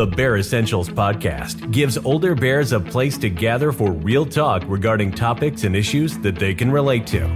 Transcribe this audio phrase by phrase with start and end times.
[0.00, 5.12] The Bear Essentials podcast gives older bears a place to gather for real talk regarding
[5.12, 7.28] topics and issues that they can relate to.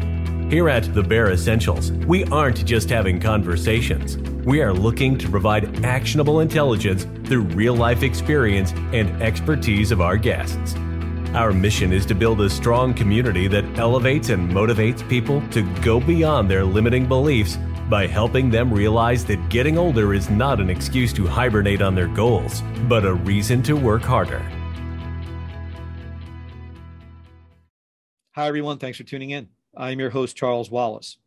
[0.48, 4.16] Here at The Bear Essentials, we aren't just having conversations.
[4.46, 10.17] We are looking to provide actionable intelligence through real life experience and expertise of our
[10.17, 10.75] guests.
[11.35, 16.00] Our mission is to build a strong community that elevates and motivates people to go
[16.00, 21.12] beyond their limiting beliefs by helping them realize that getting older is not an excuse
[21.12, 24.43] to hibernate on their goals, but a reason to work harder.
[28.32, 28.79] Hi, everyone.
[28.79, 29.48] Thanks for tuning in.
[29.76, 31.18] I'm your host, Charles Wallace.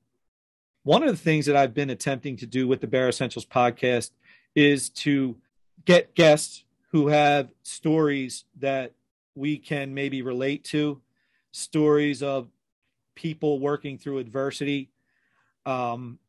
[0.83, 4.11] One of the things that I've been attempting to do with the Bear Essentials podcast
[4.55, 5.38] is to
[5.85, 8.94] get guests who have stories that
[9.35, 11.02] we can maybe relate to,
[11.52, 12.47] stories of
[13.16, 14.89] people working through adversity,
[15.66, 16.19] um,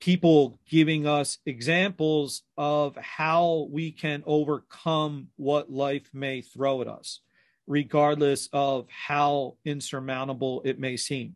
[0.00, 7.20] people giving us examples of how we can overcome what life may throw at us,
[7.66, 11.34] regardless of how insurmountable it may seem.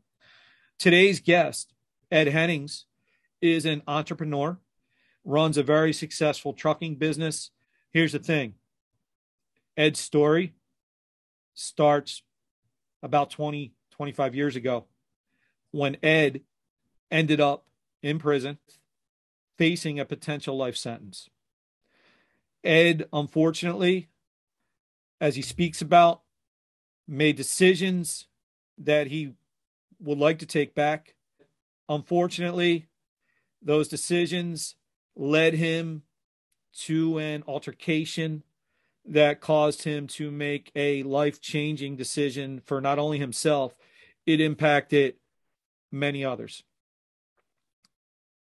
[0.78, 1.72] Today's guest,
[2.10, 2.86] Ed Hennings,
[3.40, 4.58] is an entrepreneur,
[5.24, 7.50] runs a very successful trucking business.
[7.92, 8.54] Here's the thing
[9.76, 10.54] Ed's story
[11.54, 12.22] starts
[13.02, 14.86] about 20, 25 years ago
[15.70, 16.42] when Ed
[17.10, 17.64] ended up
[18.02, 18.58] in prison
[19.58, 21.28] facing a potential life sentence.
[22.64, 24.08] Ed, unfortunately,
[25.20, 26.22] as he speaks about,
[27.06, 28.26] made decisions
[28.78, 29.34] that he
[29.98, 31.14] would like to take back.
[31.90, 32.88] Unfortunately,
[33.60, 34.76] those decisions
[35.14, 36.02] led him
[36.72, 38.42] to an altercation
[39.04, 43.74] that caused him to make a life changing decision for not only himself,
[44.24, 45.16] it impacted
[45.92, 46.62] many others.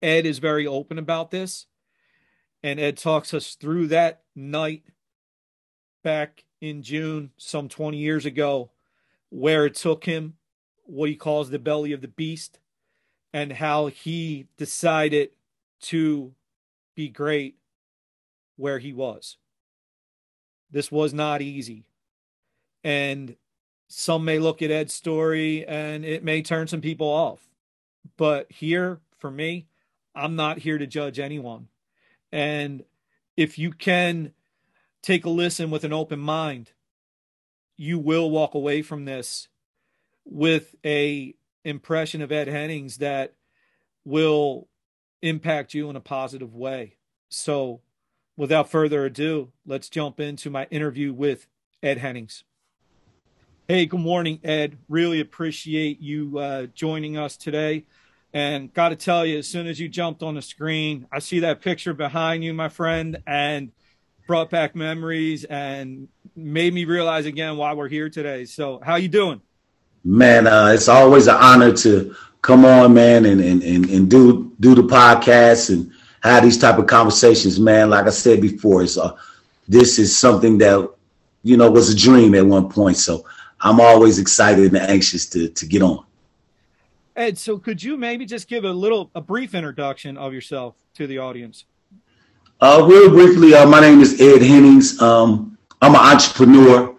[0.03, 1.67] Ed is very open about this.
[2.63, 4.85] And Ed talks us through that night
[6.03, 8.71] back in June, some 20 years ago,
[9.31, 10.35] where it took him,
[10.85, 12.61] what he calls the belly of the beast,
[13.33, 15.31] and how he decided
[15.81, 16.35] to
[16.95, 17.57] be great
[18.57, 19.39] where he was.
[20.71, 21.85] This was not easy.
[22.85, 23.37] And
[23.89, 27.41] some may look at Ed's story and it may turn some people off.
[28.17, 29.67] But here, for me,
[30.15, 31.69] I'm not here to judge anyone.
[32.31, 32.85] And
[33.37, 34.33] if you can
[35.03, 36.71] take a listen with an open mind,
[37.77, 39.49] you will walk away from this
[40.25, 41.35] with a
[41.65, 43.35] impression of Ed Hennings that
[44.05, 44.69] will
[45.21, 46.97] impact you in a positive way.
[47.29, 47.81] So,
[48.37, 51.47] without further ado, let's jump into my interview with
[51.83, 52.45] Ed Hennings.
[53.69, 54.77] Hey, good morning, Ed.
[54.89, 57.87] Really appreciate you uh, joining us today.
[58.35, 61.41] And got to tell you, as soon as you jumped on the screen, I see
[61.41, 63.73] that picture behind you, my friend, and
[64.27, 68.47] brought back memories and made me realize again why we're here today.
[68.47, 69.43] So, how you doing?
[70.05, 74.53] Man, uh, it's always an honor to come on, man, and, and, and, and do
[74.61, 75.93] do the podcast and
[76.23, 77.91] have these type of conversations, man.
[77.91, 79.17] Like I said before, it's uh,
[79.69, 80.91] this is something that
[81.43, 82.97] you know was a dream at one point.
[82.97, 83.27] So
[83.61, 86.05] I'm always excited and anxious to to get on.
[87.15, 91.07] Ed, so could you maybe just give a little, a brief introduction of yourself to
[91.07, 91.67] the audience?
[92.61, 95.01] Uh, real briefly, uh, my name is Ed Hennings.
[95.03, 96.97] Um, I'm an entrepreneur.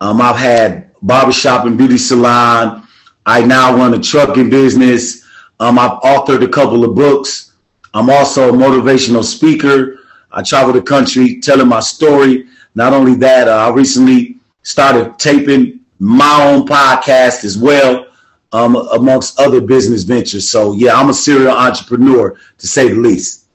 [0.00, 2.86] Um, I've had barbershop and beauty salon.
[3.26, 5.26] I now run a trucking business.
[5.58, 7.52] Um, I've authored a couple of books.
[7.92, 9.98] I'm also a motivational speaker.
[10.32, 12.46] I travel the country telling my story.
[12.74, 18.06] Not only that, uh, I recently started taping my own podcast as well
[18.52, 20.48] um, amongst other business ventures.
[20.48, 23.46] So yeah, I'm a serial entrepreneur to say the least.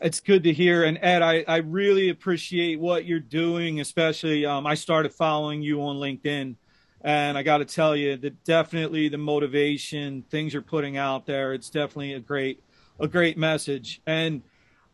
[0.00, 0.84] It's good to hear.
[0.84, 5.80] And Ed, I, I really appreciate what you're doing, especially um, I started following you
[5.82, 6.56] on LinkedIn.
[7.00, 11.52] And I got to tell you that definitely the motivation, things you're putting out there,
[11.52, 12.62] it's definitely a great,
[12.98, 14.00] a great message.
[14.06, 14.42] And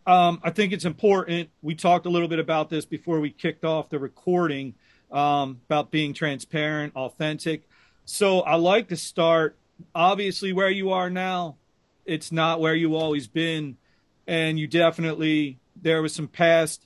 [0.07, 1.51] um, I think it's important.
[1.63, 4.75] We talked a little bit about this before we kicked off the recording
[5.13, 7.63] um, about being transparent, authentic.
[8.13, 9.57] So I like to start
[9.95, 11.57] obviously where you are now.
[12.05, 13.77] It's not where you always been,
[14.27, 16.85] and you definitely there was some past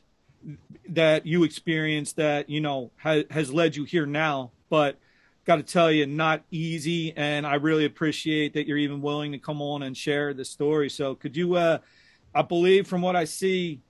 [0.90, 4.50] that you experienced that you know ha- has led you here now.
[4.68, 4.98] But
[5.46, 9.38] got to tell you, not easy, and I really appreciate that you're even willing to
[9.38, 10.90] come on and share the story.
[10.90, 11.54] So could you?
[11.54, 11.78] Uh,
[12.34, 13.80] I believe from what I see,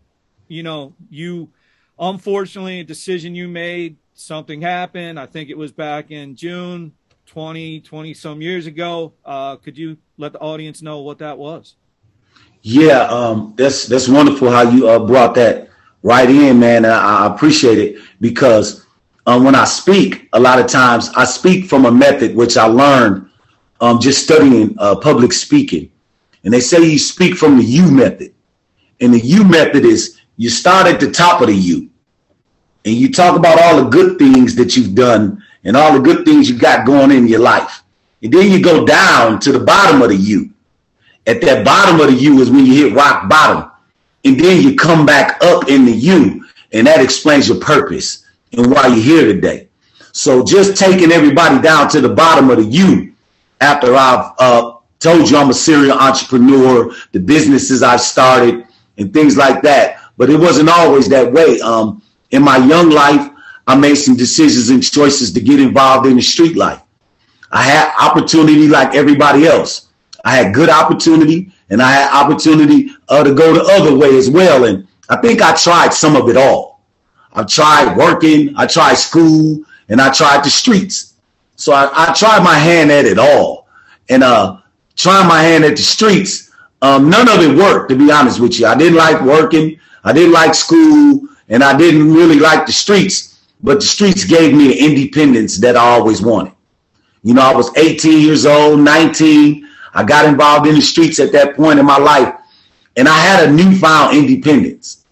[0.47, 1.51] you know, you
[1.99, 5.19] unfortunately a decision you made, something happened.
[5.19, 6.93] I think it was back in June
[7.27, 9.13] 20, 20 some years ago.
[9.25, 11.77] Uh, could you let the audience know what that was?
[12.63, 15.69] Yeah, um, that's that's wonderful how you uh, brought that
[16.03, 16.85] right in, man.
[16.87, 18.87] I, I appreciate it because
[19.27, 22.67] um, when I speak, a lot of times I speak from a method which I
[22.67, 23.29] learned
[23.81, 25.91] um, just studying uh, public speaking.
[26.45, 28.35] And they say you speak from the U method.
[29.01, 31.91] And the U method is you start at the top of the U
[32.85, 36.25] and you talk about all the good things that you've done and all the good
[36.25, 37.83] things you got going in your life.
[38.23, 40.51] And then you go down to the bottom of the U.
[41.27, 43.71] At that bottom of the U is when you hit rock bottom.
[44.25, 48.71] And then you come back up in the U, and that explains your purpose and
[48.71, 49.69] why you're here today.
[50.13, 53.13] So just taking everybody down to the bottom of the U
[53.61, 59.37] after I've uh, told you I'm a serial entrepreneur, the businesses I've started, and things
[59.37, 60.01] like that.
[60.17, 61.61] But it wasn't always that way.
[61.61, 62.01] Um,
[62.31, 63.31] in my young life,
[63.67, 66.81] I made some decisions and choices to get involved in the street life.
[67.51, 69.89] I had opportunity like everybody else.
[70.25, 74.31] I had good opportunity and I had opportunity uh, to go the other way as
[74.31, 74.65] well.
[74.65, 76.83] And I think I tried some of it all.
[77.33, 81.15] I tried working, I tried school, and I tried the streets.
[81.57, 83.69] So I, I tried my hand at it all.
[84.09, 84.59] And uh,
[84.97, 86.53] trying my hand at the streets,
[86.83, 88.67] um, none of it worked, to be honest with you.
[88.67, 93.34] I didn't like working, I didn't like school, and I didn't really like the streets,
[93.65, 96.53] but the streets gave me the independence that I always wanted.
[97.23, 99.67] You know, I was 18 years old, 19.
[99.95, 102.35] I got involved in the streets at that point in my life,
[102.97, 105.07] and I had a newfound independence.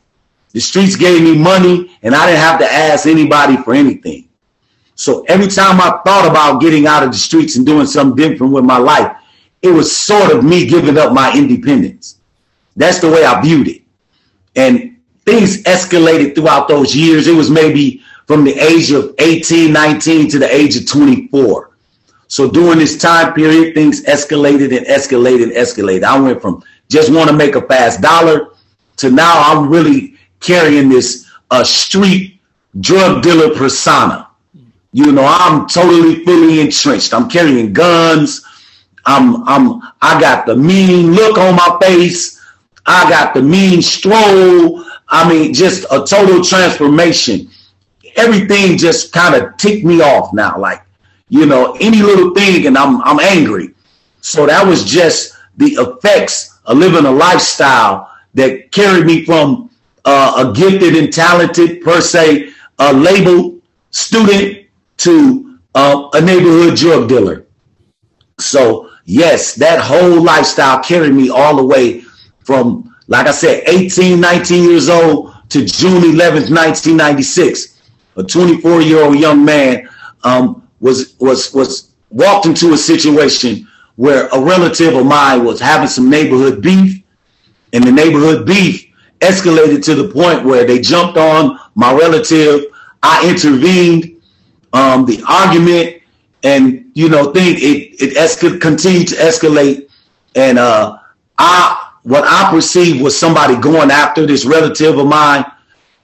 [0.52, 4.28] The streets gave me money, and I didn't have to ask anybody for anything.
[4.96, 8.52] So every time I thought about getting out of the streets and doing something different
[8.52, 9.16] with my life,
[9.62, 12.18] it was sort of me giving up my independence.
[12.76, 13.80] That's the way I viewed it.
[14.56, 17.26] And things escalated throughout those years.
[17.26, 21.70] It was maybe from the age of 18, 19 to the age of 24.
[22.28, 26.04] So during this time period, things escalated and escalated and escalated.
[26.04, 28.50] I went from just want to make a fast dollar
[28.98, 32.40] to now I'm really carrying this uh, street
[32.80, 34.28] drug dealer persona.
[34.92, 37.14] You know, I'm totally fully entrenched.
[37.14, 38.44] I'm carrying guns.
[39.04, 42.40] I'm I'm I got the mean look on my face.
[42.86, 44.84] I got the mean stroll.
[45.08, 47.50] I mean, just a total transformation.
[48.16, 50.58] Everything just kind of ticked me off now.
[50.58, 50.82] Like,
[51.28, 53.74] you know, any little thing and I'm I'm angry.
[54.20, 59.70] So that was just the effects of living a lifestyle that carried me from
[60.04, 63.60] uh, a gifted and talented per se a label
[63.90, 64.66] student
[64.98, 67.46] to uh, a neighborhood drug dealer.
[68.38, 72.00] So yes, that whole lifestyle carried me all the way
[72.44, 77.71] from like I said, 18, 19 years old to June 11th, 1996.
[78.16, 79.88] A 24 year old young man
[80.24, 83.66] um, was was was walked into a situation
[83.96, 87.02] where a relative of mine was having some neighborhood beef,
[87.72, 88.86] and the neighborhood beef
[89.20, 92.66] escalated to the point where they jumped on my relative.
[93.02, 94.08] I intervened.
[94.74, 96.02] Um, the argument
[96.42, 99.88] and you know thing it it escal- continued to escalate,
[100.34, 100.98] and uh,
[101.38, 105.44] I what I perceived was somebody going after this relative of mine,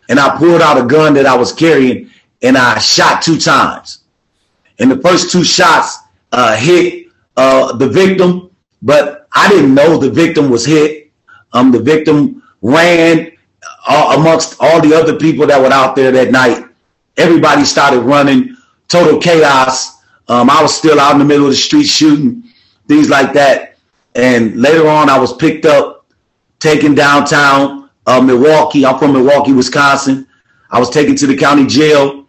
[0.09, 2.11] and I pulled out a gun that I was carrying
[2.43, 4.05] and I shot two times.
[4.79, 5.99] And the first two shots
[6.33, 8.51] uh, hit uh, the victim,
[8.83, 11.11] but I didn't know the victim was hit.
[11.53, 13.33] Um, the victim ran
[13.87, 16.65] uh, amongst all the other people that were out there that night.
[17.17, 18.57] Everybody started running,
[18.87, 19.99] total chaos.
[20.29, 22.45] Um, I was still out in the middle of the street shooting,
[22.87, 23.77] things like that.
[24.15, 26.07] And later on, I was picked up,
[26.61, 27.78] taken downtown
[28.09, 28.87] uh, Milwaukee.
[28.87, 30.27] I'm from Milwaukee, Wisconsin.
[30.71, 32.27] I was taken to the county jail.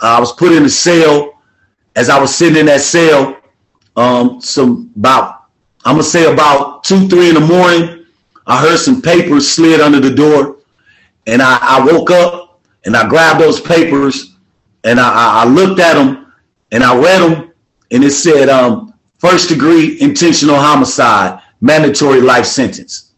[0.00, 1.42] I was put in a cell.
[1.96, 3.38] As I was sitting in that cell,
[3.96, 5.44] um, some about
[5.84, 8.06] I'm gonna say about two, three in the morning,
[8.46, 10.58] I heard some papers slid under the door,
[11.26, 14.36] and I, I woke up and I grabbed those papers
[14.84, 16.32] and I, I looked at them
[16.70, 17.52] and I read them,
[17.90, 23.11] and it said, um, first degree intentional homicide, mandatory life sentence.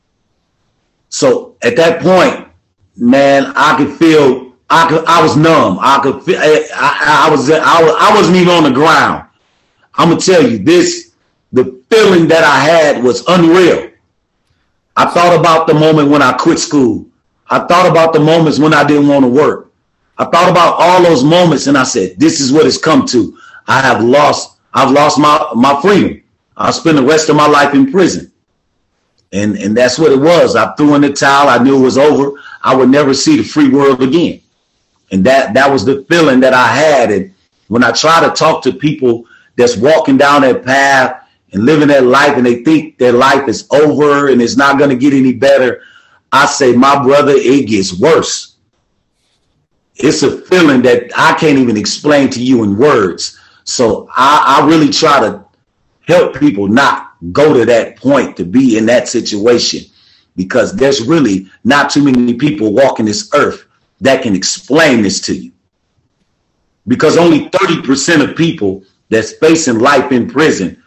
[1.14, 2.48] So at that point,
[2.96, 5.78] man, I could feel, I could, I was numb.
[5.80, 9.24] I could feel, I, I, I was, I, I wasn't even on the ground.
[9.94, 11.12] I'm gonna tell you this,
[11.52, 13.92] the feeling that I had was unreal.
[14.96, 17.06] I thought about the moment when I quit school.
[17.48, 19.70] I thought about the moments when I didn't want to work.
[20.18, 23.38] I thought about all those moments and I said, this is what it's come to.
[23.68, 26.24] I have lost I've lost my, my freedom.
[26.56, 28.32] I'll spend the rest of my life in prison.
[29.34, 30.54] And, and that's what it was.
[30.54, 31.48] I threw in the towel.
[31.48, 32.40] I knew it was over.
[32.62, 34.40] I would never see the free world again.
[35.10, 37.10] And that, that was the feeling that I had.
[37.10, 37.34] And
[37.66, 39.26] when I try to talk to people
[39.56, 43.66] that's walking down that path and living that life and they think their life is
[43.72, 45.82] over and it's not going to get any better,
[46.30, 48.54] I say, my brother, it gets worse.
[49.96, 53.40] It's a feeling that I can't even explain to you in words.
[53.64, 55.44] So I, I really try to
[56.06, 59.90] help people not go to that point to be in that situation
[60.36, 63.66] because there's really not too many people walking this earth
[64.00, 65.52] that can explain this to you.
[66.86, 70.82] Because only 30% of people that's facing life in prison,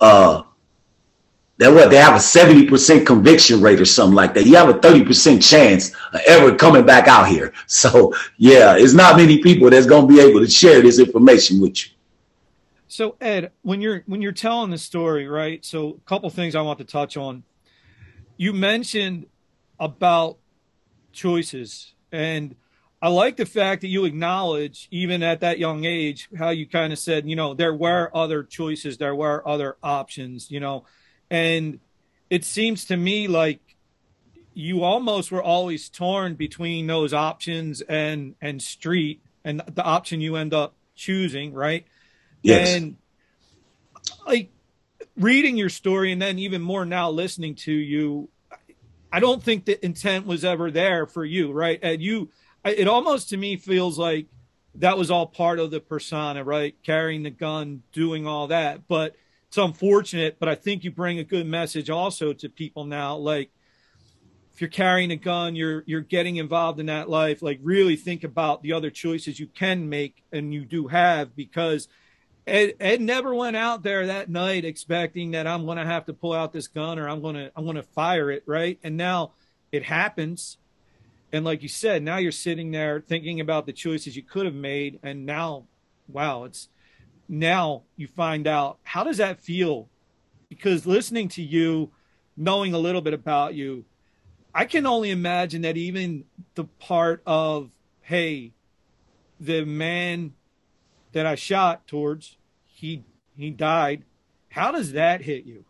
[0.00, 0.42] uh,
[1.58, 4.46] that what they have a 70% conviction rate or something like that.
[4.46, 7.52] You have a 30% chance of ever coming back out here.
[7.66, 11.86] So yeah, it's not many people that's gonna be able to share this information with
[11.86, 11.92] you.
[12.92, 15.64] So Ed, when you're when you're telling the story, right?
[15.64, 17.42] So a couple things I want to touch on.
[18.36, 19.28] You mentioned
[19.80, 20.36] about
[21.10, 22.54] choices and
[23.00, 26.92] I like the fact that you acknowledge, even at that young age, how you kind
[26.92, 30.84] of said, you know, there were other choices, there were other options, you know,
[31.30, 31.80] and
[32.28, 33.60] it seems to me like
[34.52, 40.36] you almost were always torn between those options and and street and the option you
[40.36, 41.86] end up choosing, right?
[42.42, 42.74] Yes.
[42.74, 42.96] And
[44.26, 44.50] like
[45.16, 48.28] reading your story and then even more now listening to you,
[49.12, 51.78] I don't think the intent was ever there for you, right?
[51.82, 52.30] And you,
[52.64, 54.26] it almost to me feels like
[54.76, 56.74] that was all part of the persona, right?
[56.82, 58.88] Carrying the gun, doing all that.
[58.88, 59.14] But
[59.48, 63.16] it's unfortunate, but I think you bring a good message also to people now.
[63.16, 63.50] Like,
[64.54, 67.42] if you're carrying a gun, you're you're getting involved in that life.
[67.42, 71.88] Like, really think about the other choices you can make and you do have because
[72.46, 76.12] Ed, Ed never went out there that night expecting that I'm going to have to
[76.12, 78.78] pull out this gun or I'm going to I'm going to fire it, right?
[78.82, 79.32] And now
[79.70, 80.58] it happens.
[81.32, 84.54] And like you said, now you're sitting there thinking about the choices you could have
[84.54, 85.64] made and now
[86.08, 86.68] wow, it's
[87.28, 89.88] now you find out how does that feel?
[90.48, 91.90] Because listening to you,
[92.36, 93.84] knowing a little bit about you,
[94.54, 96.24] I can only imagine that even
[96.56, 97.70] the part of
[98.02, 98.52] hey,
[99.38, 100.34] the man
[101.12, 103.04] that I shot towards, he
[103.36, 104.04] he died.
[104.50, 105.64] How does that hit you?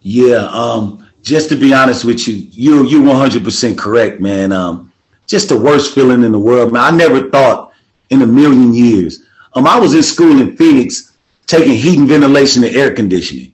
[0.00, 4.52] Yeah, um, just to be honest with you, you you 100% correct, man.
[4.52, 4.92] Um,
[5.26, 6.82] just the worst feeling in the world, man.
[6.94, 7.72] I never thought
[8.10, 9.24] in a million years.
[9.54, 11.16] Um, I was in school in Phoenix
[11.46, 13.52] taking heating, ventilation, and air conditioning,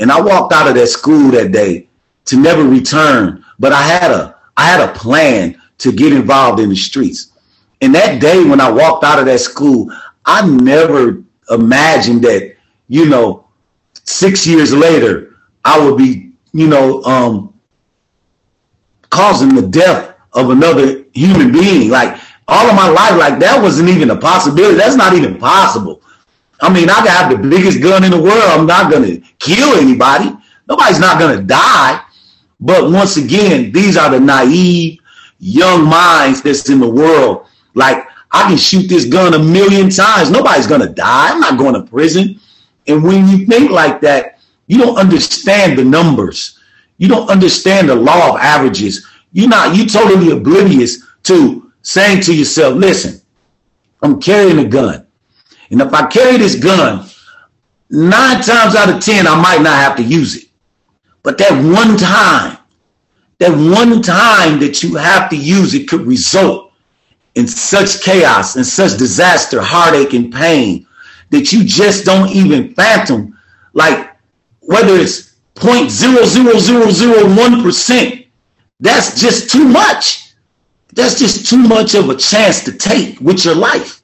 [0.00, 1.88] and I walked out of that school that day
[2.26, 3.44] to never return.
[3.58, 7.32] But I had a I had a plan to get involved in the streets.
[7.80, 9.90] And that day when I walked out of that school,
[10.28, 12.54] I never imagined that,
[12.88, 13.46] you know,
[14.04, 17.54] six years later, I would be, you know, um,
[19.08, 21.90] causing the death of another human being.
[21.90, 24.76] Like all of my life, like that wasn't even a possibility.
[24.76, 26.02] That's not even possible.
[26.60, 28.42] I mean, I can have the biggest gun in the world.
[28.44, 30.30] I'm not going to kill anybody.
[30.68, 32.02] Nobody's not going to die.
[32.60, 34.98] But once again, these are the naive
[35.38, 37.46] young minds that's in the world.
[37.74, 40.30] Like I can shoot this gun a million times.
[40.30, 41.30] Nobody's going to die.
[41.30, 42.40] I'm not going to prison.
[42.86, 46.58] And when you think like that, you don't understand the numbers.
[46.98, 49.06] You don't understand the law of averages.
[49.32, 53.20] You're not, you're totally oblivious to saying to yourself, listen,
[54.02, 55.06] I'm carrying a gun.
[55.70, 57.08] And if I carry this gun,
[57.90, 60.48] nine times out of 10, I might not have to use it.
[61.22, 62.58] But that one time,
[63.38, 66.67] that one time that you have to use it could result
[67.38, 70.84] in such chaos and such disaster, heartache, and pain
[71.30, 73.38] that you just don't even fathom.
[73.74, 74.16] Like
[74.60, 78.26] whether it's 0.00001%,
[78.80, 80.32] that's just too much.
[80.94, 84.02] That's just too much of a chance to take with your life.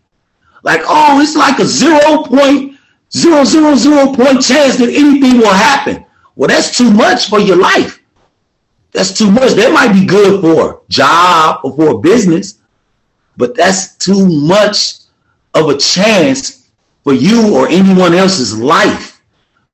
[0.62, 6.06] Like, oh, it's like a 0.000 point chance that anything will happen.
[6.36, 8.00] Well, that's too much for your life.
[8.92, 9.54] That's too much.
[9.54, 12.60] That might be good for a job or for a business,
[13.36, 14.94] but that's too much
[15.54, 16.68] of a chance
[17.02, 19.22] for you or anyone else's life.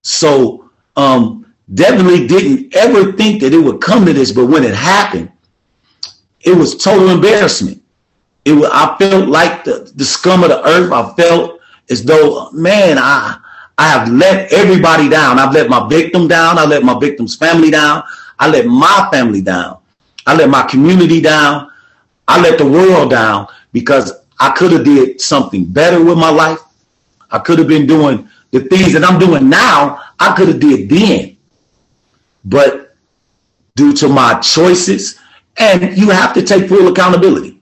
[0.03, 4.75] So um, definitely didn't ever think that it would come to this, but when it
[4.75, 5.31] happened,
[6.41, 7.83] it was total embarrassment.
[8.45, 10.93] It was, I felt like the, the scum of the earth.
[10.93, 13.39] I felt as though, man, I
[13.81, 15.39] I have let everybody down.
[15.39, 16.59] I've let my victim down.
[16.59, 18.03] I let my victim's family down.
[18.39, 19.79] I let my family down.
[20.27, 21.70] I let my community down.
[22.31, 26.61] I let the world down because I could have did something better with my life.
[27.33, 30.01] I could have been doing the things that I'm doing now.
[30.21, 31.37] I could have did then,
[32.45, 32.95] but
[33.75, 35.19] due to my choices,
[35.57, 37.61] and you have to take full accountability.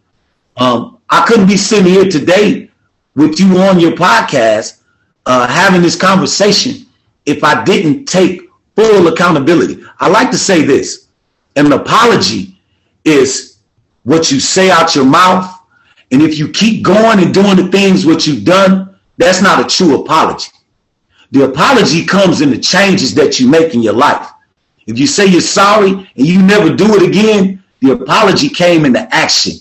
[0.58, 2.70] Um, I couldn't be sitting here today
[3.14, 4.82] with you on your podcast,
[5.24, 6.86] uh, having this conversation
[7.24, 8.42] if I didn't take
[8.76, 9.82] full accountability.
[9.98, 11.08] I like to say this:
[11.56, 12.60] an apology
[13.06, 13.47] is
[14.08, 15.54] what you say out your mouth.
[16.10, 19.68] And if you keep going and doing the things what you've done, that's not a
[19.68, 20.50] true apology.
[21.32, 24.30] The apology comes in the changes that you make in your life.
[24.86, 28.94] If you say you're sorry and you never do it again, the apology came in
[28.94, 29.52] the action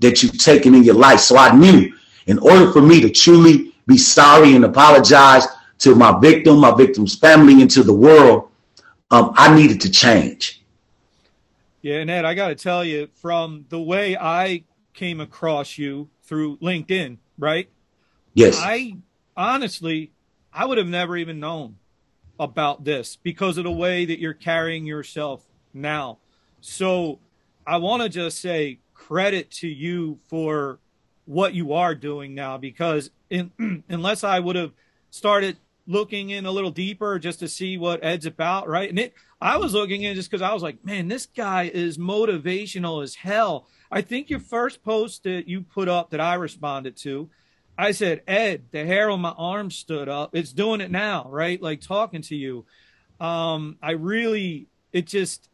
[0.00, 1.20] that you've taken in your life.
[1.20, 1.90] So I knew
[2.26, 5.46] in order for me to truly be sorry and apologize
[5.78, 8.50] to my victim, my victim's family, and to the world,
[9.10, 10.63] um, I needed to change.
[11.84, 14.64] Yeah, and Ed, I got to tell you, from the way I
[14.94, 17.68] came across you through LinkedIn, right?
[18.32, 18.58] Yes.
[18.58, 18.96] I
[19.36, 20.10] honestly,
[20.50, 21.76] I would have never even known
[22.40, 26.20] about this because of the way that you're carrying yourself now.
[26.62, 27.18] So
[27.66, 30.78] I want to just say credit to you for
[31.26, 33.52] what you are doing now because in,
[33.90, 34.72] unless I would have
[35.10, 38.88] started looking in a little deeper just to see what Ed's about, right?
[38.88, 41.98] And it, I was looking in just because I was like, man, this guy is
[41.98, 43.68] motivational as hell.
[43.90, 47.28] I think your first post that you put up that I responded to,
[47.76, 50.34] I said, Ed, the hair on my arm stood up.
[50.34, 51.60] It's doing it now, right?
[51.60, 52.64] Like talking to you.
[53.20, 55.48] Um, I really, it just,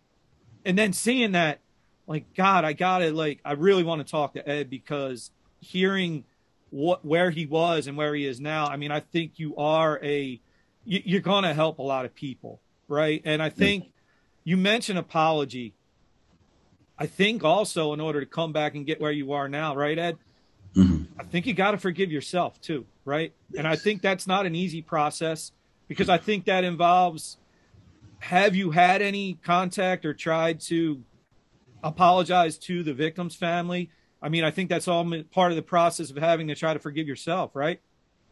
[0.65, 1.61] and then seeing that,
[2.07, 6.25] like, God, I gotta, like, I really want to talk to Ed because hearing
[6.71, 9.99] what, where he was and where he is now, I mean, I think you are
[10.03, 10.41] a,
[10.85, 13.23] you're going to help a lot of people, right?
[13.25, 13.93] And I think
[14.45, 15.75] you mentioned apology.
[16.99, 19.99] I think also in order to come back and get where you are now, right,
[19.99, 20.19] Ed?
[20.75, 21.21] Mm-hmm.
[21.21, 23.33] I think you got to forgive yourself too, right?
[23.57, 25.53] And I think that's not an easy process
[25.89, 27.37] because I think that involves
[28.21, 31.03] have you had any contact or tried to
[31.83, 33.91] apologize to the victim's family?
[34.23, 36.79] I mean, I think that's all part of the process of having to try to
[36.79, 37.81] forgive yourself, right?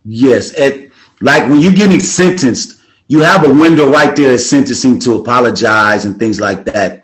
[0.04, 0.52] Yes.
[0.52, 0.90] And
[1.20, 6.04] like when you're getting sentenced, you have a window right there at sentencing to apologize
[6.04, 7.02] and things like that.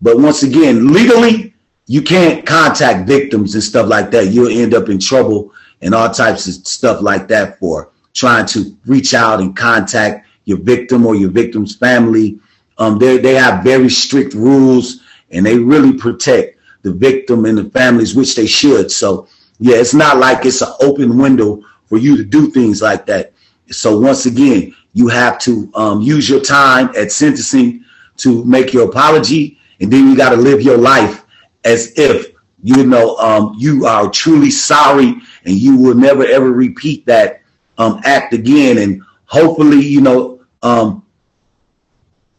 [0.00, 1.54] But once again, legally,
[1.86, 4.28] you can't contact victims and stuff like that.
[4.28, 5.52] You'll end up in trouble
[5.82, 10.58] and all types of stuff like that for trying to reach out and contact your
[10.58, 12.38] victim or your victim's family.
[12.78, 15.00] Um, they they have very strict rules
[15.30, 16.49] and they really protect
[16.82, 18.90] the victim and the families, which they should.
[18.90, 23.06] So yeah, it's not like it's an open window for you to do things like
[23.06, 23.32] that.
[23.70, 27.84] So once again, you have to um, use your time at sentencing
[28.18, 31.24] to make your apology, and then you got to live your life
[31.64, 35.14] as if you know um, you are truly sorry
[35.44, 37.42] and you will never ever repeat that
[37.78, 38.78] um, act again.
[38.78, 41.04] And hopefully, you know, um,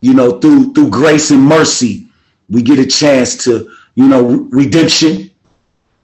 [0.02, 2.08] you know, through through grace and mercy,
[2.50, 5.32] we get a chance to, you know, redemption.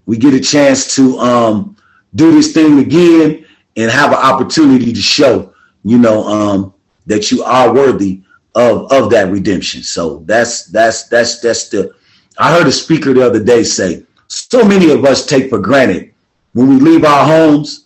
[0.06, 1.76] We get a chance to um,
[2.16, 3.46] do this thing again
[3.76, 6.74] and have an opportunity to show, you know, um,
[7.06, 8.22] that you are worthy
[8.56, 9.84] of of that redemption.
[9.84, 11.94] So that's that's that's that's the
[12.38, 16.14] I heard a speaker the other day say, so many of us take for granted
[16.54, 17.86] when we leave our homes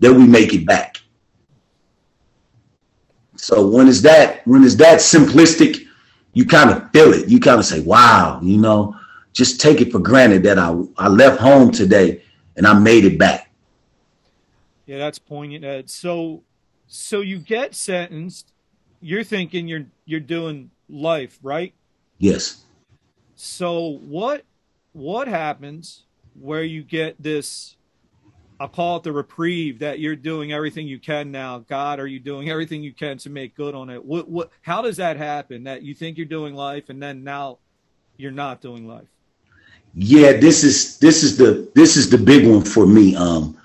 [0.00, 0.96] that we make it back.
[3.36, 5.86] So when is that when is that simplistic,
[6.32, 7.28] you kind of feel it.
[7.28, 8.96] You kind of say, wow, you know,
[9.32, 12.22] just take it for granted that I, I left home today
[12.56, 13.50] and I made it back.
[14.86, 15.88] Yeah, that's poignant, Ed.
[15.88, 16.42] So
[16.88, 18.52] so you get sentenced,
[19.00, 21.72] you're thinking you're you're doing life, right?
[22.18, 22.64] Yes.
[23.36, 24.44] So what
[24.92, 27.76] what happens where you get this
[28.60, 31.60] I'll call it the reprieve that you're doing everything you can now.
[31.60, 34.04] God, are you doing everything you can to make good on it?
[34.04, 37.58] What what how does that happen that you think you're doing life and then now
[38.18, 39.08] you're not doing life?
[39.94, 43.16] Yeah, this is this is the this is the big one for me.
[43.16, 43.56] Um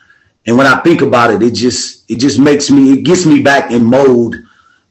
[0.48, 3.42] and when I think about it, it just it just makes me it gets me
[3.42, 4.44] back in mode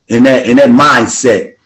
[0.09, 1.57] in that in that mindset.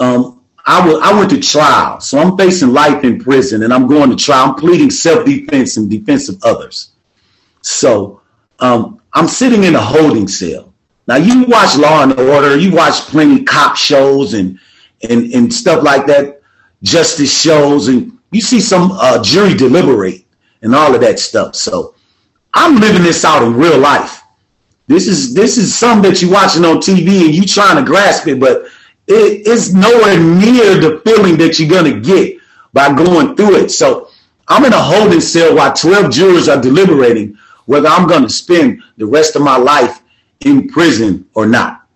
[0.00, 0.34] Um
[0.66, 4.10] I, w- I went to trial, so I'm facing life in prison, and I'm going
[4.10, 4.48] to trial.
[4.48, 6.90] I'm pleading self-defense and defense of others.
[7.62, 8.22] So
[8.60, 10.72] um, I'm sitting in a holding cell.
[11.08, 14.58] Now you watch Law and Order, you watch plenty cop shows and
[15.08, 16.42] and and stuff like that,
[16.82, 20.24] justice shows, and you see some uh, jury deliberate
[20.62, 21.54] and all of that stuff.
[21.54, 21.94] So
[22.54, 24.22] I'm living this out in real life.
[24.88, 28.28] This is this is something that you're watching on TV and you trying to grasp
[28.28, 28.66] it, but
[29.08, 32.38] it, it's nowhere near the feeling that you're to get
[32.72, 33.70] by going through it.
[33.70, 34.10] So
[34.48, 37.36] I'm in a holding cell while 12 jurors are deliberating
[37.66, 40.02] whether I'm to spend the rest of my life
[40.44, 41.86] in prison or not.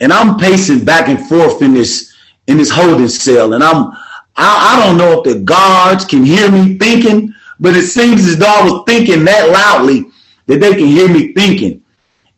[0.00, 2.12] And I'm pacing back and forth in this
[2.46, 3.92] in this holding cell, and I'm
[4.36, 8.38] I, I don't know if the guards can hear me thinking, but it seems as
[8.38, 10.10] though I was thinking that loudly
[10.46, 11.82] that they can hear me thinking,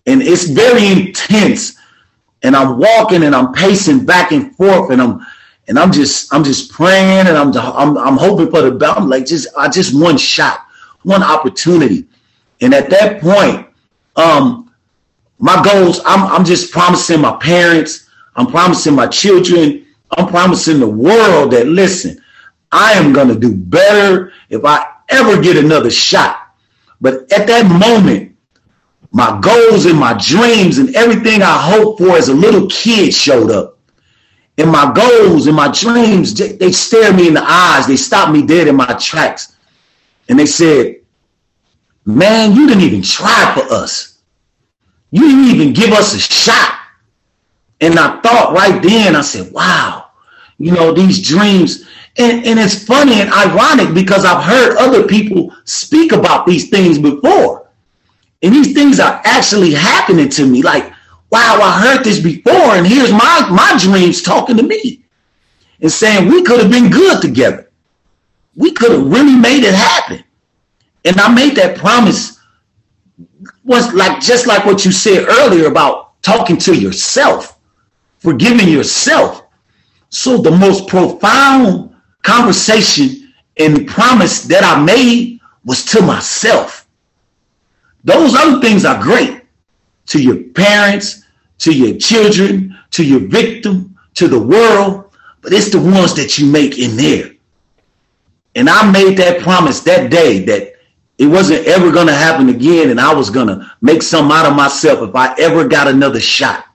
[0.06, 1.76] and it's very intense.
[2.42, 5.26] And I'm walking and I'm pacing back and forth and I'm
[5.68, 8.94] and I'm just I'm just praying and I'm I'm, I'm hoping for the.
[8.96, 10.66] I'm like just I just one shot,
[11.02, 12.06] one opportunity,
[12.60, 13.66] and at that point,
[14.16, 14.72] um,
[15.38, 20.88] my goals I'm I'm just promising my parents, I'm promising my children, I'm promising the
[20.88, 22.20] world that listen,
[22.72, 26.54] I am gonna do better if I ever get another shot.
[27.00, 28.36] But at that moment,
[29.12, 33.50] my goals and my dreams and everything I hoped for as a little kid showed
[33.50, 33.76] up
[34.58, 37.86] and my goals and my dreams, they stare me in the eyes.
[37.86, 39.54] They stop me dead in my tracks.
[40.28, 40.96] And they said,
[42.04, 44.18] man, you didn't even try for us.
[45.10, 46.78] You didn't even give us a shot.
[47.80, 50.10] And I thought right then, I said, wow,
[50.58, 51.86] you know, these dreams.
[52.18, 56.98] And, and it's funny and ironic because I've heard other people speak about these things
[56.98, 57.68] before.
[58.42, 60.62] And these things are actually happening to me.
[60.62, 60.92] Like
[61.30, 65.04] wow, I heard this before, and here's my my dreams talking to me
[65.80, 67.70] and saying we could have been good together.
[68.54, 70.24] We could have really made it happen.
[71.04, 72.40] And I made that promise
[73.64, 77.55] was like just like what you said earlier about talking to yourself,
[78.26, 79.46] forgiving yourself.
[80.08, 86.88] So the most profound conversation and promise that I made was to myself.
[88.02, 89.42] Those other things are great
[90.06, 91.22] to your parents,
[91.58, 96.46] to your children, to your victim, to the world, but it's the ones that you
[96.46, 97.30] make in there.
[98.56, 100.72] And I made that promise that day that
[101.18, 102.90] it wasn't ever going to happen again.
[102.90, 106.18] And I was going to make something out of myself if I ever got another
[106.18, 106.65] shot.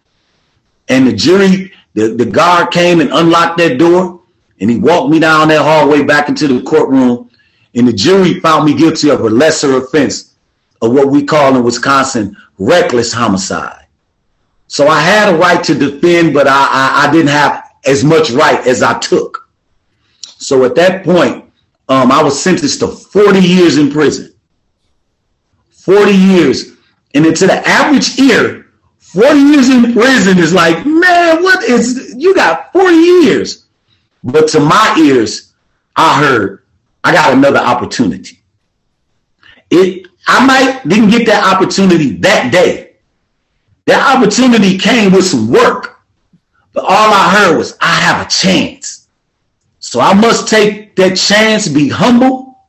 [0.92, 4.22] And the jury, the, the guard came and unlocked that door
[4.60, 7.30] and he walked me down that hallway back into the courtroom.
[7.74, 10.36] And the jury found me guilty of a lesser offense
[10.82, 13.86] of what we call in Wisconsin reckless homicide.
[14.68, 18.30] So I had a right to defend, but I, I, I didn't have as much
[18.32, 19.50] right as I took.
[20.22, 21.46] So at that point,
[21.88, 24.34] um, I was sentenced to 40 years in prison.
[25.70, 26.74] 40 years.
[27.14, 28.61] And into the average ear,
[29.14, 33.66] 40 years in prison is like, man, what is, you got 40 years.
[34.24, 35.54] But to my ears,
[35.96, 36.64] I heard,
[37.04, 38.42] I got another opportunity.
[39.70, 42.96] It I might didn't get that opportunity that day.
[43.86, 46.00] That opportunity came with some work.
[46.74, 49.10] But all I heard was, I have a chance.
[49.80, 52.60] So I must take that chance, be humble,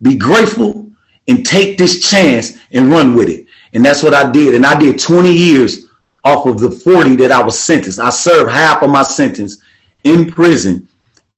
[0.00, 0.90] be grateful,
[1.28, 3.46] and take this chance and run with it.
[3.74, 4.54] And that's what I did.
[4.54, 5.89] And I did 20 years
[6.24, 7.98] off of the 40 that I was sentenced.
[7.98, 9.58] I served half of my sentence
[10.04, 10.88] in prison.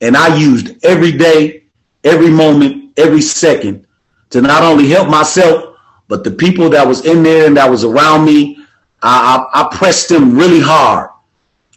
[0.01, 1.64] And I used every day,
[2.05, 3.87] every moment, every second
[4.31, 5.77] to not only help myself,
[6.09, 8.59] but the people that was in there and that was around me,
[9.03, 11.11] I, I, I pressed them really hard.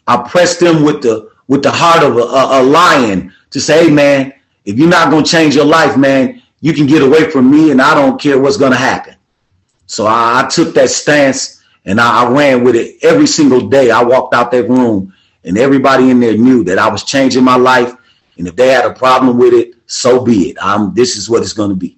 [0.07, 3.85] I pressed them with the with the heart of a, a, a lion to say,
[3.85, 4.33] hey, man,
[4.65, 7.71] if you're not going to change your life, man, you can get away from me
[7.71, 9.15] and I don't care what's going to happen.
[9.85, 13.91] So I, I, took that stance and I, I, ran with it every single day.
[13.91, 17.55] I walked out that room and everybody in there knew that I was changing my
[17.55, 17.93] life.
[18.37, 20.57] And if they had a problem with it, so be it.
[20.59, 21.97] I'm, this is what it's going to be.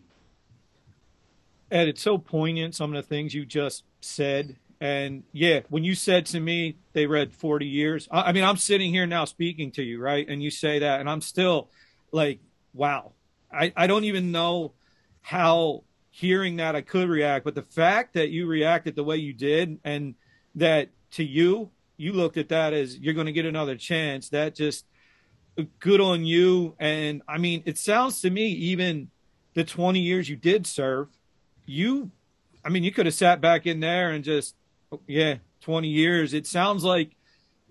[1.71, 4.57] Ed, it's so poignant, some of the things you just said.
[4.79, 8.57] And yeah, when you said to me they read 40 years, I, I mean, I'm
[8.57, 10.27] sitting here now speaking to you, right?
[10.27, 11.69] And you say that, and I'm still
[12.11, 12.39] like,
[12.73, 13.13] wow.
[13.51, 14.73] I, I don't even know
[15.21, 15.83] how
[16.17, 19.79] hearing that I could react, but the fact that you reacted the way you did
[19.83, 20.15] and
[20.55, 24.55] that to you, you looked at that as you're going to get another chance, that
[24.55, 24.85] just
[25.77, 26.75] good on you.
[26.79, 29.11] And I mean, it sounds to me, even
[29.53, 31.09] the 20 years you did serve,
[31.67, 32.09] you,
[32.65, 34.55] I mean, you could have sat back in there and just,
[34.91, 36.33] oh, yeah, 20 years.
[36.33, 37.11] It sounds like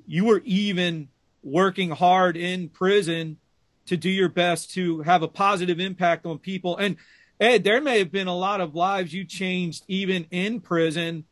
[0.06, 1.08] you were even
[1.42, 3.38] working hard in prison
[3.86, 6.76] to do your best to have a positive impact on people.
[6.76, 6.96] And
[7.38, 11.24] Ed, there may have been a lot of lives you changed even in prison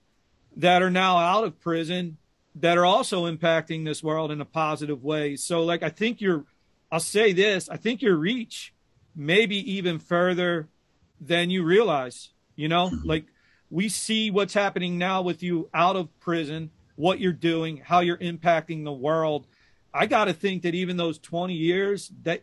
[0.57, 2.19] that are now out of prison
[2.57, 5.37] that are also impacting this world in a positive way.
[5.37, 6.45] So, like, I think you're,
[6.93, 8.75] I'll say this, I think your reach
[9.17, 10.69] may be even further
[11.21, 12.31] than you realize.
[12.57, 13.09] You know, mm-hmm.
[13.09, 13.25] like
[13.71, 18.19] we see what's happening now with you out of prison, what you're doing, how you're
[18.19, 19.47] impacting the world.
[19.93, 22.43] I got to think that even those 20 years that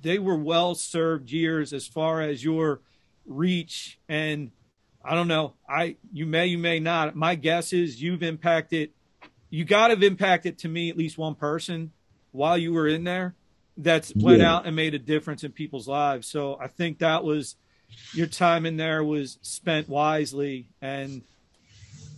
[0.00, 2.80] they were well served years as far as your
[3.26, 4.50] reach and
[5.04, 5.54] I don't know.
[5.68, 7.14] I you may you may not.
[7.14, 8.90] My guess is you've impacted
[9.50, 11.92] you got to have impacted to me at least one person
[12.32, 13.34] while you were in there
[13.76, 14.52] that's went yeah.
[14.52, 16.26] out and made a difference in people's lives.
[16.26, 17.56] So I think that was
[18.12, 21.22] your time in there was spent wisely, and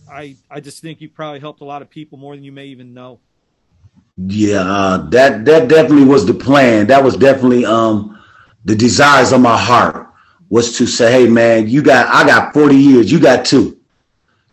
[0.09, 2.67] I I just think you probably helped a lot of people more than you may
[2.67, 3.19] even know.
[4.17, 6.87] Yeah, uh, that that definitely was the plan.
[6.87, 8.19] That was definitely um
[8.65, 10.07] the desires of my heart
[10.49, 13.79] was to say, hey man, you got I got 40 years, you got two.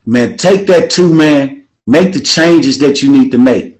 [0.06, 3.78] Man, take that two, man, make the changes that you need to make.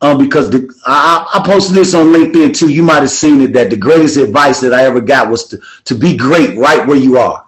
[0.00, 2.70] Um, because the I, I posted this on LinkedIn too.
[2.70, 5.60] You might have seen it that the greatest advice that I ever got was to,
[5.84, 7.46] to be great right where you are.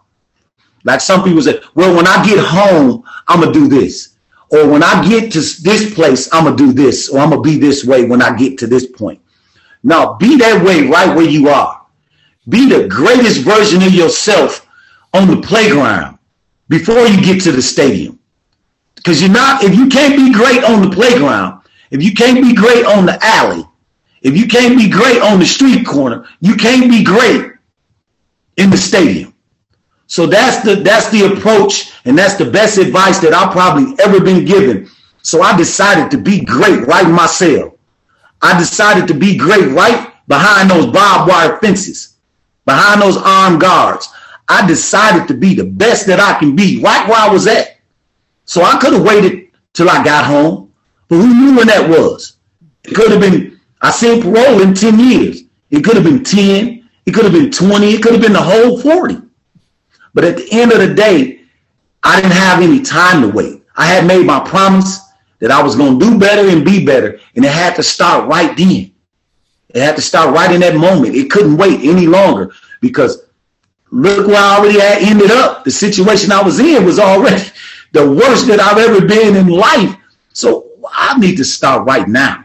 [0.85, 4.18] Like some people say, well, when I get home, I'm gonna do this.
[4.51, 7.59] Or when I get to this place, I'm gonna do this, or I'm gonna be
[7.59, 9.21] this way when I get to this point.
[9.83, 11.83] Now, be that way right where you are.
[12.49, 14.67] Be the greatest version of yourself
[15.13, 16.19] on the playground
[16.69, 18.19] before you get to the stadium.
[18.97, 22.55] Because you're not, if you can't be great on the playground, if you can't be
[22.55, 23.65] great on the alley,
[24.23, 27.53] if you can't be great on the street corner, you can't be great
[28.57, 29.28] in the stadium.
[30.09, 34.21] So that's the that's the approach, and that's the best advice that I've probably ever
[34.21, 34.91] been given.
[35.23, 37.75] So I decided to be great right myself.
[38.41, 42.17] I decided to be great right behind those barbed wire fences,
[42.65, 44.09] behind those armed guards.
[44.49, 47.79] I decided to be the best that I can be right where I was at.
[48.47, 50.73] So I could have waited till I got home,
[51.09, 52.37] but who knew when that was?
[52.85, 55.43] It could have been, I seen parole in 10 years.
[55.71, 56.89] It could have been 10.
[57.05, 57.91] It could have been 20.
[57.91, 59.28] It could have been the whole 40.
[60.15, 61.43] But at the end of the day,
[62.03, 63.63] I didn't have any time to wait.
[63.77, 65.01] I had made my promise
[65.39, 67.21] that I was going to do better and be better.
[67.37, 68.93] And it had to start right then.
[69.69, 71.15] It had to start right in that moment.
[71.15, 73.27] It couldn't wait any longer because
[73.91, 75.65] look where I already had ended up.
[75.65, 77.45] The situation I was in was already
[77.93, 79.95] the worst that I've ever been in life.
[80.33, 82.45] So I need to start right now.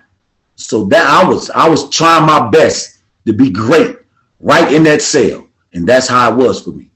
[0.55, 3.97] So that I was I was trying my best to be great
[4.39, 5.47] right in that cell.
[5.73, 6.91] And that's how it was for me.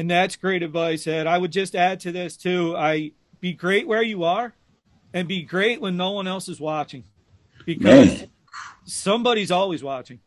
[0.00, 1.26] And that's great advice, Ed.
[1.26, 2.74] I would just add to this too.
[2.74, 4.54] I be great where you are
[5.12, 7.04] and be great when no one else is watching.
[7.66, 8.30] Because Man.
[8.86, 10.20] somebody's always watching.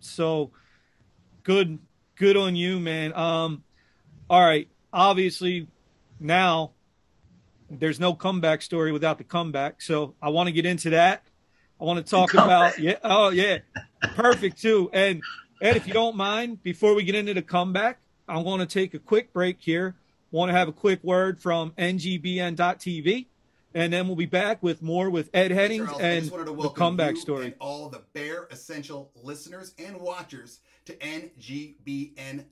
[0.00, 0.50] So
[1.44, 1.78] good
[2.16, 3.14] good on you, man.
[3.14, 3.62] Um
[4.28, 4.66] all right.
[4.92, 5.68] Obviously
[6.18, 6.72] now
[7.70, 9.80] there's no comeback story without the comeback.
[9.80, 11.22] So I want to get into that.
[11.80, 12.96] I want to talk about yeah.
[13.04, 13.58] Oh yeah.
[14.16, 14.90] Perfect too.
[14.92, 15.22] And
[15.62, 18.94] Ed, if you don't mind, before we get into the comeback, I want to take
[18.94, 19.96] a quick break here.
[20.30, 23.26] Want to have a quick word from ngbn.tv,
[23.74, 27.46] and then we'll be back with more with Ed Hennings Charles, and the comeback story.
[27.46, 32.44] And all the Bear Essential listeners and watchers to ngbn.tv.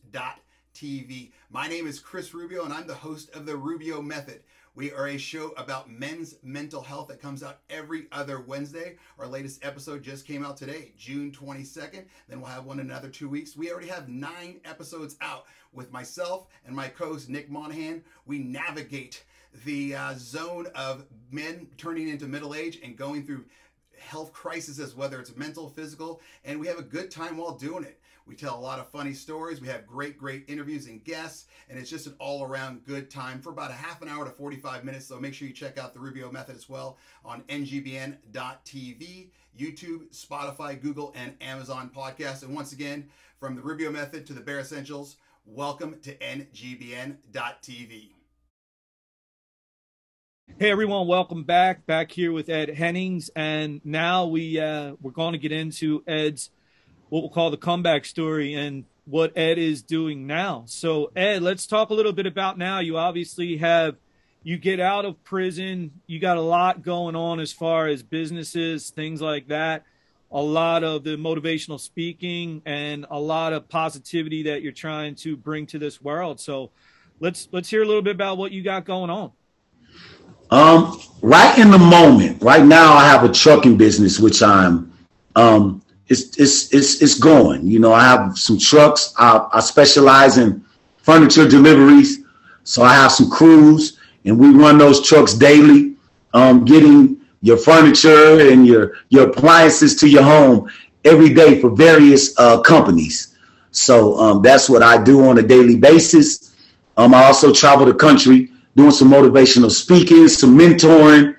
[1.50, 4.42] My name is Chris Rubio, and I'm the host of the Rubio Method.
[4.76, 8.96] We are a show about men's mental health that comes out every other Wednesday.
[9.18, 12.04] Our latest episode just came out today, June 22nd.
[12.28, 13.56] Then we'll have one another two weeks.
[13.56, 18.04] We already have nine episodes out with myself and my co host, Nick Monahan.
[18.26, 19.24] We navigate
[19.64, 23.46] the uh, zone of men turning into middle age and going through
[23.98, 28.00] health crises, whether it's mental, physical, and we have a good time while doing it.
[28.26, 29.60] We tell a lot of funny stories.
[29.60, 33.40] We have great, great interviews and guests, and it's just an all around good time
[33.40, 35.06] for about a half an hour to 45 minutes.
[35.06, 39.28] So make sure you check out the Rubio Method as well on ngbn.tv,
[39.58, 42.42] YouTube, Spotify, Google, and Amazon podcasts.
[42.42, 48.15] And once again, from the Rubio Method to the Bear Essentials, welcome to ngbn.tv.
[50.58, 51.84] Hey everyone, welcome back.
[51.84, 56.48] Back here with Ed Hennings, and now we uh, we're going to get into Ed's
[57.10, 60.62] what we'll call the comeback story and what Ed is doing now.
[60.66, 62.78] So, Ed, let's talk a little bit about now.
[62.78, 63.96] You obviously have,
[64.44, 68.88] you get out of prison, you got a lot going on as far as businesses,
[68.88, 69.84] things like that,
[70.30, 75.36] a lot of the motivational speaking and a lot of positivity that you're trying to
[75.36, 76.40] bring to this world.
[76.40, 76.70] So,
[77.20, 79.32] let's let's hear a little bit about what you got going on.
[80.50, 84.92] Um, right in the moment, right now, I have a trucking business, which I'm
[85.36, 87.66] um it's it's it's it's going.
[87.66, 89.14] You know, I have some trucks.
[89.18, 90.64] I, I specialize in
[90.98, 92.20] furniture deliveries,
[92.64, 95.96] so I have some crews, and we run those trucks daily,
[96.34, 100.70] um, getting your furniture and your your appliances to your home
[101.04, 103.36] every day for various uh, companies.
[103.72, 106.56] So um, that's what I do on a daily basis.
[106.96, 111.36] Um, I also travel the country doing some motivational speaking, some mentoring,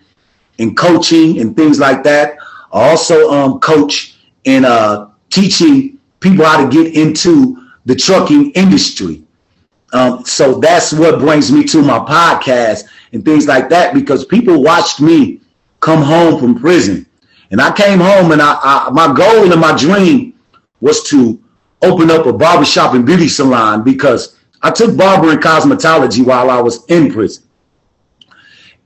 [0.60, 2.38] and coaching and things like that.
[2.74, 9.24] I also um, coach in uh, teaching people how to get into the trucking industry.
[9.94, 14.62] Um, so that's what brings me to my podcast and things like that because people
[14.62, 15.40] watched me
[15.80, 17.06] come home from prison.
[17.52, 20.34] And I came home and I, I my goal and my dream
[20.82, 21.42] was to
[21.82, 26.62] open up a barbershop and beauty salon because I took barber and cosmetology while I
[26.62, 27.44] was in prison.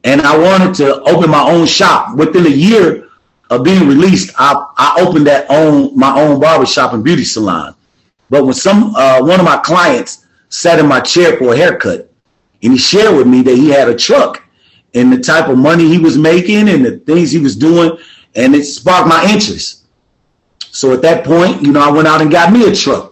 [0.04, 2.16] and I wanted to open my own shop.
[2.18, 3.10] Within a year
[3.50, 7.76] of being released, I, I opened that own my own barbershop and beauty salon.
[8.30, 12.12] But when some uh, one of my clients sat in my chair for a haircut,
[12.64, 14.44] and he shared with me that he had a truck
[14.94, 17.98] and the type of money he was making and the things he was doing,
[18.36, 19.86] and it sparked my interest.
[20.60, 23.11] So at that point, you know, I went out and got me a truck.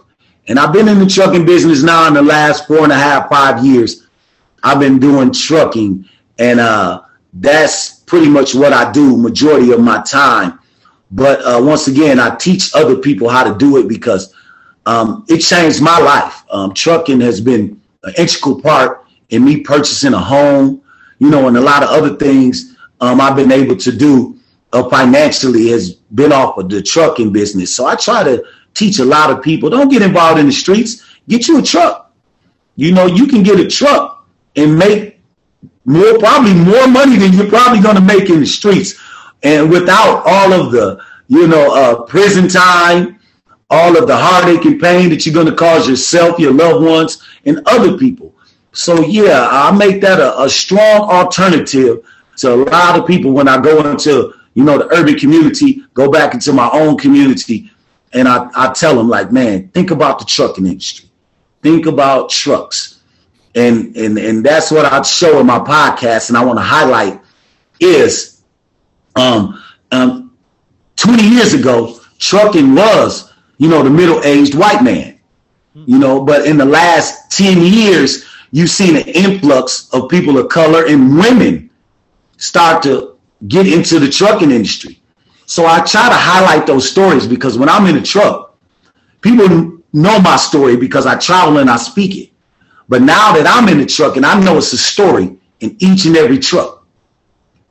[0.50, 3.28] And I've been in the trucking business now in the last four and a half,
[3.30, 4.08] five years.
[4.64, 6.04] I've been doing trucking,
[6.40, 7.02] and uh,
[7.34, 10.58] that's pretty much what I do majority of my time.
[11.12, 14.34] But uh, once again, I teach other people how to do it because
[14.86, 16.42] um, it changed my life.
[16.50, 20.82] Um, trucking has been an integral part in me purchasing a home,
[21.20, 24.36] you know, and a lot of other things um, I've been able to do
[24.72, 27.72] uh, financially has been off of the trucking business.
[27.72, 31.04] So I try to teach a lot of people don't get involved in the streets,
[31.28, 32.12] get you a truck.
[32.76, 35.20] You know, you can get a truck and make
[35.84, 38.98] more, probably more money than you're probably going to make in the streets.
[39.42, 43.18] And without all of the, you know, uh, prison time,
[43.70, 47.22] all of the heartache and pain that you're going to cause yourself, your loved ones,
[47.46, 48.34] and other people.
[48.72, 52.04] So yeah, I make that a, a strong alternative
[52.38, 56.10] to a lot of people when I go into, you know, the urban community, go
[56.10, 57.69] back into my own community,
[58.12, 61.08] and I, I tell them like, man, think about the trucking industry.
[61.62, 63.00] Think about trucks
[63.54, 67.20] and and and that's what I show in my podcast, and I want to highlight
[67.80, 68.42] is,
[69.16, 70.36] um, um,
[70.96, 75.18] 20 years ago, trucking was, you know, the middle-aged white man,
[75.74, 80.50] you know, but in the last 10 years, you've seen an influx of people of
[80.50, 81.70] color and women
[82.36, 83.16] start to
[83.48, 84.99] get into the trucking industry.
[85.50, 88.56] So I try to highlight those stories because when I'm in a truck,
[89.20, 89.48] people
[89.92, 92.30] know my story because I travel and I speak it.
[92.88, 96.04] But now that I'm in the truck and I know it's a story in each
[96.04, 96.86] and every truck,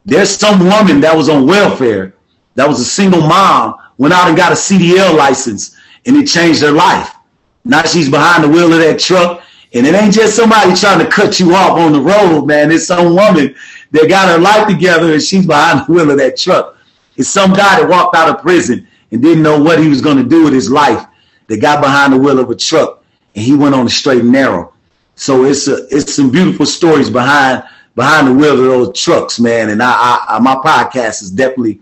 [0.03, 2.15] there's some woman that was on welfare,
[2.55, 6.61] that was a single mom, went out and got a CDL license, and it changed
[6.61, 7.15] her life.
[7.63, 9.41] Now she's behind the wheel of that truck,
[9.73, 12.73] and it ain't just somebody trying to cut you off on the road, man.
[12.73, 13.55] It's some woman
[13.91, 16.75] that got her life together and she's behind the wheel of that truck.
[17.19, 20.15] It's some guy that walked out of prison and didn't know what he was going
[20.17, 21.05] to do with his life
[21.47, 23.03] that got behind the wheel of a truck
[23.35, 24.73] and he went on the straight and narrow.
[25.15, 29.69] So it's a, it's some beautiful stories behind behind the wheel of those trucks, man.
[29.69, 31.81] And I, I, I my podcast is definitely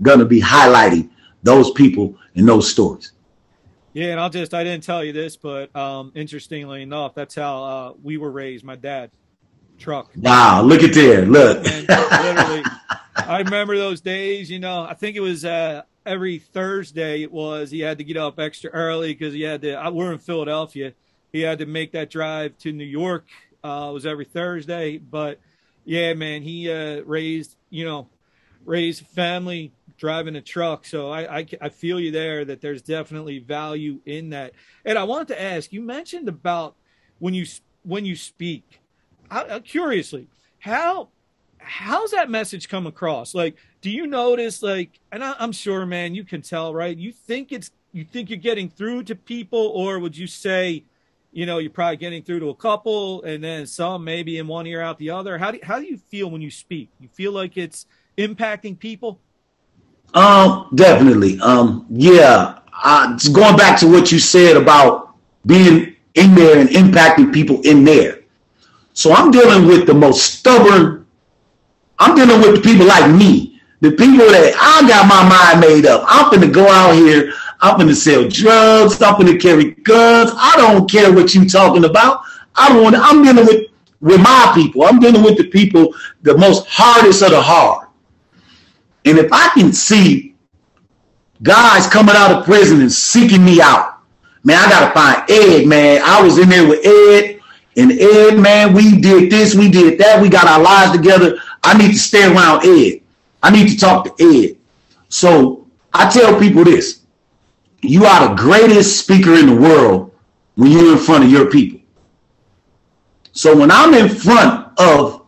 [0.00, 1.10] going to be highlighting
[1.42, 3.12] those people and those stories.
[3.92, 7.62] Yeah, and I'll just I didn't tell you this, but um, interestingly enough, that's how
[7.62, 8.64] uh, we were raised.
[8.64, 9.10] My dad,
[9.76, 10.10] truck.
[10.16, 11.62] Wow, look at there, look.
[11.62, 12.64] Literally,
[13.28, 14.50] I remember those days.
[14.50, 17.22] You know, I think it was uh, every Thursday.
[17.22, 19.90] It was he had to get up extra early because he had to.
[19.92, 20.94] We're in Philadelphia
[21.32, 23.26] he had to make that drive to New York.
[23.62, 25.38] Uh, it was every Thursday, but
[25.84, 28.08] yeah, man, he uh, raised you know
[28.64, 30.84] raised family driving a truck.
[30.84, 34.52] So I, I, I feel you there that there's definitely value in that.
[34.84, 36.76] And I wanted to ask, you mentioned about
[37.18, 37.46] when you
[37.82, 38.80] when you speak,
[39.30, 40.28] I, uh, curiously,
[40.60, 41.08] how
[41.58, 43.34] how's that message come across?
[43.34, 46.96] Like, do you notice like, and I, I'm sure, man, you can tell, right?
[46.96, 50.84] You think it's you think you're getting through to people, or would you say?
[51.32, 54.66] you know, you're probably getting through to a couple and then some maybe in one
[54.66, 55.38] ear out the other.
[55.38, 56.88] How do, how do you feel when you speak?
[57.00, 59.20] You feel like it's impacting people?
[60.14, 61.38] Um, definitely.
[61.40, 62.58] Um, yeah.
[62.82, 65.14] Uh, going back to what you said about
[65.46, 68.20] being in there and impacting people in there.
[68.94, 70.97] So I'm dealing with the most stubborn.
[71.98, 75.86] I'm dealing with the people like me, the people that I got my mind made
[75.86, 76.04] up.
[76.06, 77.32] I'm to go out here.
[77.60, 79.02] I'm to sell drugs.
[79.02, 80.30] I'm to carry guns.
[80.34, 82.22] I don't care what you talking about.
[82.54, 82.96] I don't want.
[82.96, 83.66] I'm dealing with
[84.00, 84.84] with my people.
[84.84, 87.88] I'm dealing with the people, the most hardest of the hard.
[89.04, 90.36] And if I can see
[91.42, 94.00] guys coming out of prison and seeking me out,
[94.44, 96.00] man, I gotta find Ed, man.
[96.04, 97.40] I was in there with Ed,
[97.76, 101.38] and Ed, man, we did this, we did that, we got our lives together.
[101.62, 103.00] I need to stay around Ed.
[103.42, 104.56] I need to talk to Ed.
[105.08, 107.02] So I tell people this
[107.80, 110.12] you are the greatest speaker in the world
[110.56, 111.80] when you're in front of your people.
[113.32, 115.26] So when I'm in front of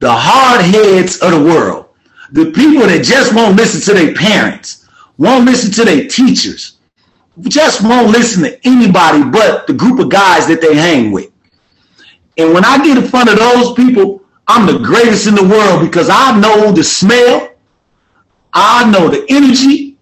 [0.00, 1.86] the hard heads of the world,
[2.32, 6.78] the people that just won't listen to their parents, won't listen to their teachers,
[7.42, 11.30] just won't listen to anybody but the group of guys that they hang with.
[12.36, 15.80] And when I get in front of those people, I'm the greatest in the world
[15.82, 17.54] because I know the smell,
[18.52, 19.96] I know the energy,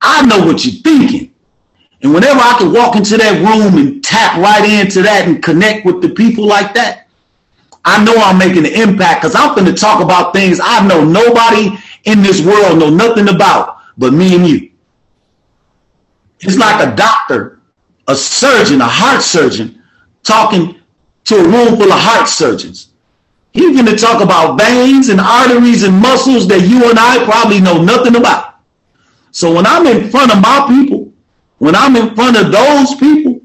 [0.00, 1.34] I know what you're thinking.
[2.02, 5.84] And whenever I can walk into that room and tap right into that and connect
[5.84, 7.08] with the people like that,
[7.84, 11.04] I know I'm making an impact because I'm going to talk about things I know
[11.04, 14.70] nobody in this world know nothing about but me and you.
[16.40, 17.60] It's like a doctor,
[18.08, 19.82] a surgeon, a heart surgeon
[20.22, 20.80] talking
[21.24, 22.89] to a room full of heart surgeons.
[23.52, 27.60] He's going to talk about veins and arteries and muscles that you and I probably
[27.60, 28.60] know nothing about.
[29.32, 31.12] So when I'm in front of my people,
[31.58, 33.40] when I'm in front of those people,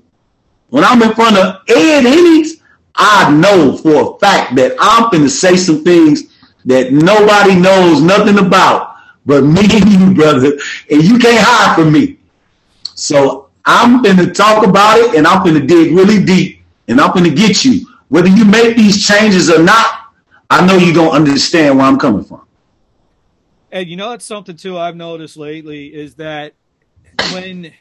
[0.70, 2.62] when I'm in front of Ed Hennings,
[2.96, 6.36] I know for a fact that I'm going to say some things
[6.66, 8.96] that nobody knows nothing about
[9.26, 10.58] but me and you, brother.
[10.90, 12.18] And you can't hide from me.
[12.94, 17.02] So I'm going to talk about it and I'm going to dig really deep and
[17.02, 17.86] I'm going to get you.
[18.10, 20.14] Whether you make these changes or not,
[20.50, 22.46] I know you're going to understand where I'm coming from.
[23.72, 26.54] And you know, that's something too I've noticed lately is that
[27.34, 27.74] when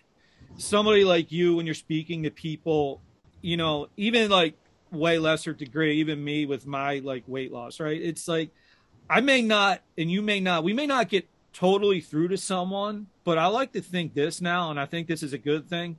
[0.57, 3.01] somebody like you, when you're speaking to people,
[3.43, 4.55] you know, even like
[4.91, 8.01] way lesser degree, even me with my like weight loss, right?
[8.01, 8.51] It's like
[9.09, 13.07] I may not, and you may not, we may not get totally through to someone,
[13.23, 15.97] but I like to think this now, and I think this is a good thing.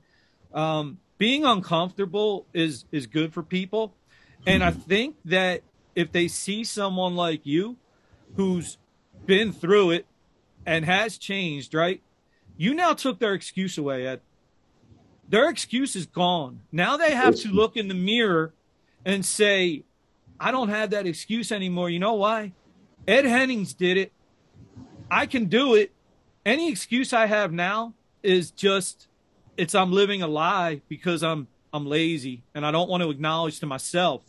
[0.52, 3.94] Um, being uncomfortable is is good for people,
[4.46, 4.80] and I hmm.
[4.80, 5.62] think that
[5.94, 7.76] if they see someone like you,
[8.36, 8.78] who's
[9.24, 10.06] been through it
[10.64, 12.02] and has changed, right?
[12.56, 14.06] You now took their excuse away.
[14.06, 14.20] At
[15.28, 16.60] their excuse is gone.
[16.70, 18.52] Now they have to look in the mirror
[19.04, 19.84] and say,
[20.38, 21.90] I don't have that excuse anymore.
[21.90, 22.52] You know why?
[23.08, 24.12] Ed Hennings did it.
[25.10, 25.92] I can do it.
[26.44, 29.08] Any excuse I have now is just
[29.56, 33.60] it's I'm living a lie because I'm I'm lazy and I don't want to acknowledge
[33.60, 34.22] to myself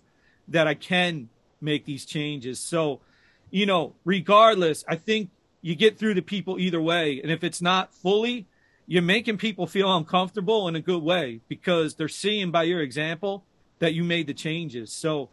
[0.47, 1.29] that I can
[1.61, 2.59] make these changes.
[2.59, 2.99] So,
[3.49, 5.29] you know, regardless, I think
[5.61, 7.19] you get through to people either way.
[7.21, 8.45] And if it's not fully,
[8.85, 13.43] you're making people feel uncomfortable in a good way because they're seeing by your example
[13.79, 14.91] that you made the changes.
[14.91, 15.29] So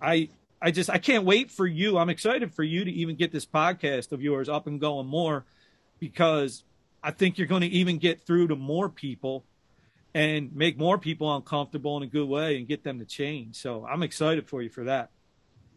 [0.00, 0.28] I
[0.62, 1.96] I just I can't wait for you.
[1.96, 5.44] I'm excited for you to even get this podcast of yours up and going more
[5.98, 6.64] because
[7.02, 9.44] I think you're going to even get through to more people
[10.14, 13.56] and make more people uncomfortable in a good way and get them to change.
[13.56, 15.10] So I'm excited for you for that.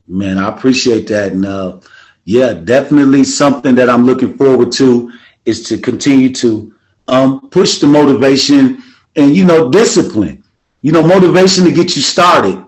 [0.08, 1.32] Man, I appreciate that.
[1.32, 1.80] And uh,
[2.26, 5.12] yeah, definitely something that I'm looking forward to
[5.46, 6.74] is to continue to
[7.08, 8.82] um, push the motivation
[9.16, 10.44] and you know discipline
[10.84, 12.64] you know, motivation to get you started.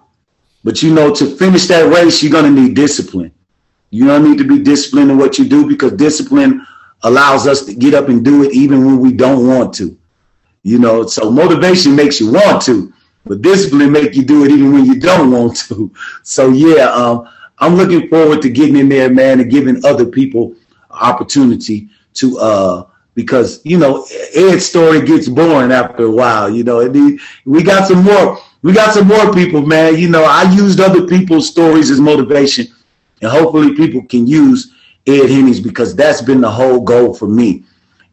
[0.63, 3.31] But you know, to finish that race, you're gonna need discipline.
[3.91, 6.65] You don't need to be disciplined in what you do because discipline
[7.03, 9.95] allows us to get up and do it even when we don't want to.
[10.65, 12.91] You know, so motivation makes you want to,
[13.23, 15.93] but discipline make you do it even when you don't want to.
[16.23, 20.55] So yeah, um, I'm looking forward to getting in there, man, and giving other people
[20.89, 26.49] opportunity to uh because you know Ed's story gets boring after a while.
[26.49, 26.77] You know,
[27.45, 28.39] we got some more.
[28.63, 29.99] We got some more people, man.
[29.99, 32.73] You know, I used other people's stories as motivation,
[33.21, 34.73] and hopefully, people can use
[35.05, 37.65] Ed Hennings because that's been the whole goal for me.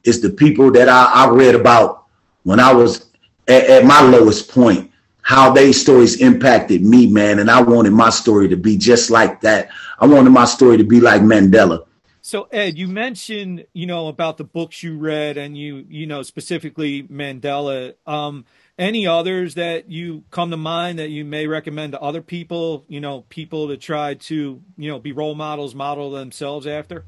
[0.05, 2.01] It's the people that I, I read about
[2.45, 3.07] when I was
[3.49, 4.90] at, at my lowest point,
[5.22, 7.38] how they stories impacted me, man.
[7.38, 9.68] And I wanted my story to be just like that.
[9.99, 11.84] I wanted my story to be like Mandela
[12.24, 16.22] so Ed, you mentioned, you know, about the books you read and you, you know,
[16.22, 17.95] specifically Mandela.
[18.07, 18.45] Um,
[18.78, 23.01] any others that you come to mind that you may recommend to other people, you
[23.01, 27.05] know, people to try to, you know, be role models, model themselves after?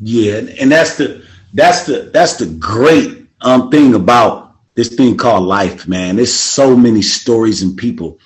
[0.00, 4.47] Yeah, and that's the that's the that's the great um thing about
[4.78, 6.14] this thing called life, man.
[6.14, 8.20] There's so many stories and people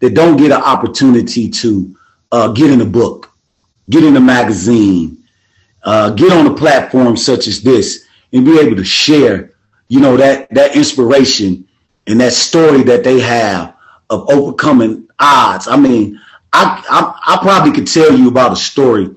[0.00, 1.96] that don't get an opportunity to
[2.32, 3.30] uh, get in a book,
[3.88, 5.22] get in a magazine,
[5.84, 9.52] uh, get on a platform such as this and be able to share,
[9.86, 11.68] you know, that that inspiration
[12.08, 13.76] and that story that they have
[14.10, 15.68] of overcoming odds.
[15.68, 16.20] I mean,
[16.52, 19.08] I I, I probably could tell you about a story.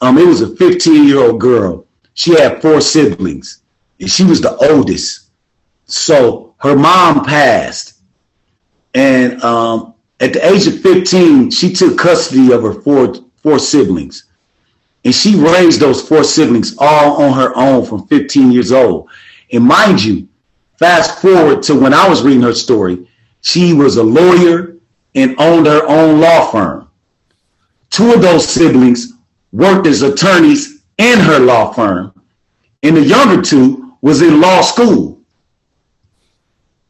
[0.00, 1.86] Um, it was a 15 year old girl.
[2.14, 3.62] She had four siblings,
[4.00, 5.21] and she was the oldest.
[5.92, 8.00] So her mom passed,
[8.94, 14.24] and um, at the age of 15, she took custody of her four four siblings.
[15.04, 19.10] And she raised those four siblings all on her own from 15 years old.
[19.52, 20.28] And mind you,
[20.78, 23.06] fast forward to when I was reading her story,
[23.42, 24.76] she was a lawyer
[25.14, 26.88] and owned her own law firm.
[27.90, 29.12] Two of those siblings
[29.50, 32.14] worked as attorneys in her law firm,
[32.82, 35.21] and the younger two was in law school.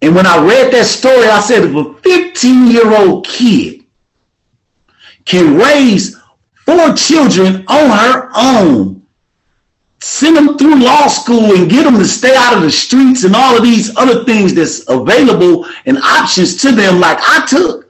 [0.02, 3.84] And when I read that story, I said, if a 15 year old kid
[5.24, 6.18] can raise
[6.66, 9.06] four children on her own,
[10.00, 13.36] send them through law school and get them to stay out of the streets and
[13.36, 17.88] all of these other things that's available and options to them like I took.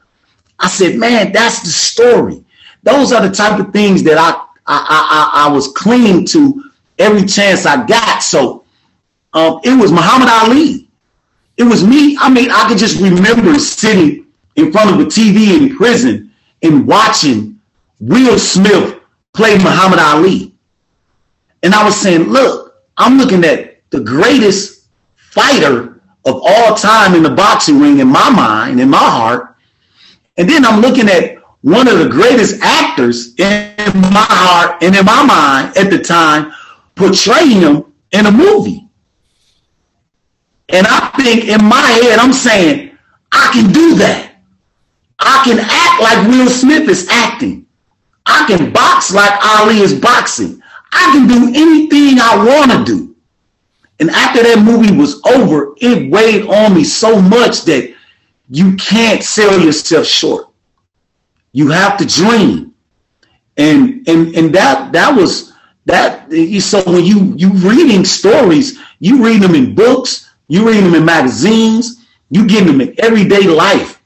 [0.60, 2.44] I said, man, that's the story.
[2.82, 4.32] Those are the type of things that I
[4.66, 8.22] I I, I was clinging to every chance I got.
[8.22, 8.64] So
[9.32, 10.88] um, it was Muhammad Ali.
[11.56, 12.16] It was me.
[12.18, 14.26] I mean, I could just remember sitting
[14.56, 16.32] in front of a TV in prison
[16.62, 17.60] and watching
[18.00, 19.00] Will Smith
[19.32, 20.54] play Muhammad Ali.
[21.62, 27.22] And I was saying, look, I'm looking at the greatest fighter of all time in
[27.22, 29.56] the boxing ring in my mind, in my heart.
[30.36, 35.04] And then I'm looking at one of the greatest actors in my heart and in
[35.04, 36.52] my mind at the time
[36.94, 38.88] portraying him in a movie.
[40.72, 42.96] And I think in my head, I'm saying,
[43.30, 44.34] I can do that.
[45.18, 47.66] I can act like Will Smith is acting.
[48.26, 50.60] I can box like Ali is boxing.
[50.92, 53.16] I can do anything I want to do.
[54.00, 57.94] And after that movie was over, it weighed on me so much that
[58.48, 60.48] you can't sell yourself short.
[61.52, 62.74] You have to dream.
[63.56, 65.52] And and and that that was
[65.86, 70.94] that so when you you reading stories, you read them in books, you read them
[70.94, 74.02] in magazines, you get them in everyday life.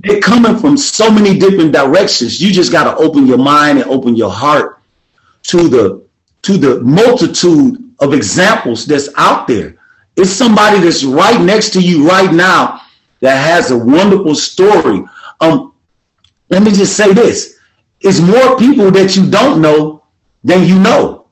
[0.00, 2.40] They're coming from so many different directions.
[2.40, 4.80] You just got to open your mind and open your heart
[5.44, 6.04] to the
[6.42, 9.76] to the multitude of examples that's out there.
[10.16, 12.80] It's somebody that's right next to you right now
[13.20, 15.04] that has a wonderful story.
[15.40, 15.74] Um,
[16.48, 17.58] let me just say this:
[18.00, 20.04] it's more people that you don't know
[20.44, 21.26] than you know.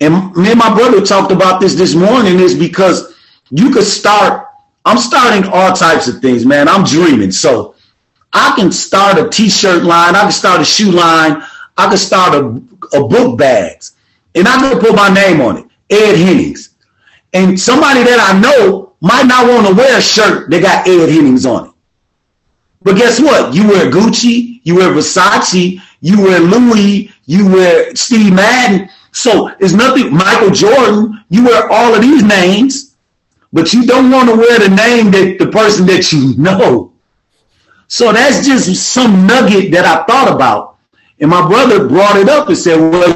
[0.00, 3.14] And me and my brother talked about this this morning is because
[3.50, 4.48] you could start
[4.88, 6.66] I'm starting all types of things, man.
[6.66, 7.30] I'm dreaming.
[7.30, 7.74] So
[8.32, 10.16] I can start a t-shirt line.
[10.16, 11.42] I can start a shoe line.
[11.76, 13.96] I can start a, a book bags.
[14.34, 16.70] And I can put my name on it, Ed Hennings.
[17.34, 21.10] And somebody that I know might not want to wear a shirt that got Ed
[21.10, 21.72] Hennings on it.
[22.82, 23.52] But guess what?
[23.52, 28.88] You wear Gucci, you wear Versace, you wear Louis, you wear Steve Madden.
[29.12, 32.87] So it's nothing, Michael Jordan, you wear all of these names
[33.52, 36.92] but you don't want to wear the name that the person that you know.
[37.88, 40.76] So that's just some nugget that I thought about.
[41.20, 43.14] And my brother brought it up and said, well,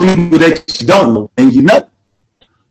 [0.00, 1.88] people that you don't know and you know.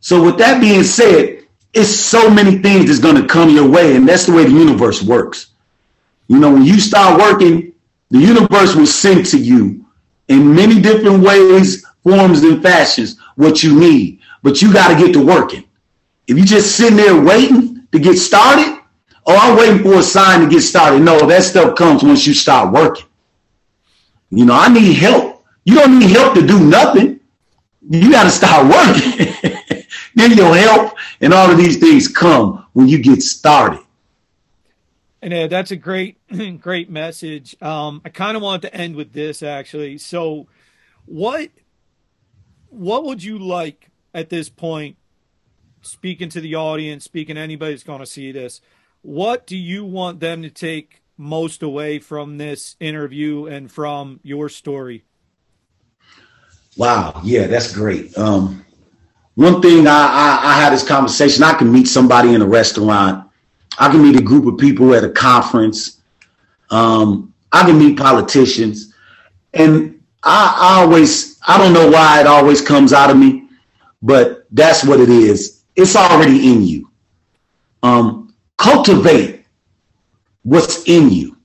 [0.00, 3.96] So with that being said, it's so many things that's going to come your way.
[3.96, 5.48] And that's the way the universe works.
[6.28, 7.72] You know, when you start working,
[8.10, 9.84] the universe will send to you
[10.28, 14.20] in many different ways, forms, and fashions what you need.
[14.42, 15.63] But you got to get to working.
[16.26, 18.80] If you just sitting there waiting to get started,
[19.26, 21.00] oh, I'm waiting for a sign to get started.
[21.02, 23.06] No, that stuff comes once you start working.
[24.30, 25.44] You know, I need help.
[25.64, 27.20] You don't need help to do nothing.
[27.88, 29.84] You got to start working.
[30.14, 33.80] then your help and all of these things come when you get started.
[35.20, 36.18] And uh, that's a great,
[36.60, 37.56] great message.
[37.62, 39.98] Um, I kind of want to end with this actually.
[39.98, 40.46] So,
[41.06, 41.50] what,
[42.68, 44.96] what would you like at this point
[45.86, 48.60] speaking to the audience, speaking to anybody that's going to see this,
[49.02, 54.48] what do you want them to take most away from this interview and from your
[54.48, 55.04] story?
[56.76, 58.16] Wow, yeah, that's great.
[58.18, 58.64] Um,
[59.34, 61.44] one thing I, I, I had this conversation.
[61.44, 63.30] I can meet somebody in a restaurant.
[63.78, 66.00] I can meet a group of people at a conference.
[66.70, 68.94] Um, I can meet politicians,
[69.52, 73.48] and I, I always I don't know why it always comes out of me,
[74.02, 76.90] but that's what it is it's already in you.
[77.82, 79.44] Um, cultivate
[80.42, 81.36] what's in you.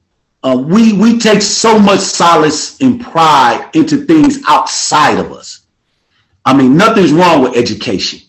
[0.44, 5.62] Uh, we we take so much solace and pride into things outside of us.
[6.46, 8.22] I mean, nothing's wrong with education.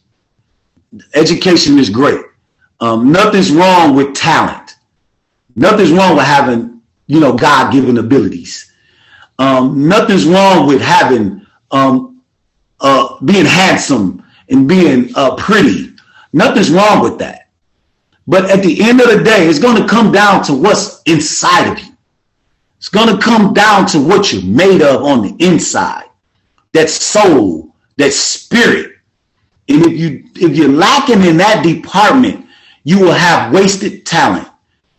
[1.14, 2.20] Education is great.
[2.80, 4.76] Um, nothing's wrong with talent.
[5.55, 8.72] Nothing's wrong with having, you know, God-given abilities.
[9.38, 12.22] Um, nothing's wrong with having um,
[12.80, 15.89] uh, being handsome and being uh, pretty
[16.33, 17.51] Nothing's wrong with that.
[18.26, 21.72] But at the end of the day, it's going to come down to what's inside
[21.72, 21.93] of you.
[22.78, 26.09] It's going to come down to what you're made of on the inside.
[26.72, 28.97] That soul, that spirit.
[29.68, 32.47] And if you if you're lacking in that department,
[32.85, 34.49] you will have wasted talent.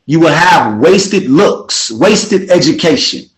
[0.05, 3.29] You will have wasted looks, wasted education.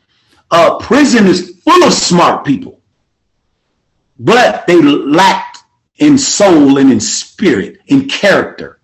[0.52, 2.82] Uh, prison is full of smart people,
[4.20, 5.53] but they lack
[5.98, 8.80] in soul and in spirit, in character.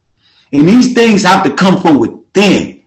[0.52, 2.84] And these things have to come from within.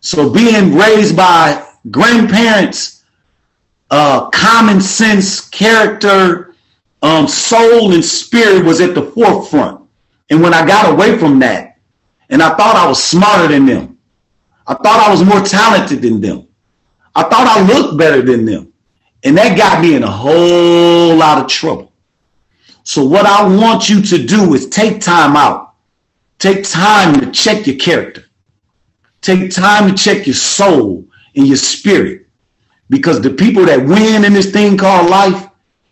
[0.00, 3.04] So being raised by grandparents,
[3.90, 6.54] uh, common sense, character,
[7.02, 9.82] um, soul, and spirit was at the forefront.
[10.30, 11.78] And when I got away from that,
[12.30, 13.98] and I thought I was smarter than them,
[14.66, 16.46] I thought I was more talented than them,
[17.14, 18.72] I thought I looked better than them.
[19.24, 21.87] And that got me in a whole lot of trouble.
[22.88, 25.74] So what I want you to do is take time out.
[26.38, 28.24] Take time to check your character.
[29.20, 32.28] Take time to check your soul and your spirit.
[32.88, 35.50] Because the people that win in this thing called life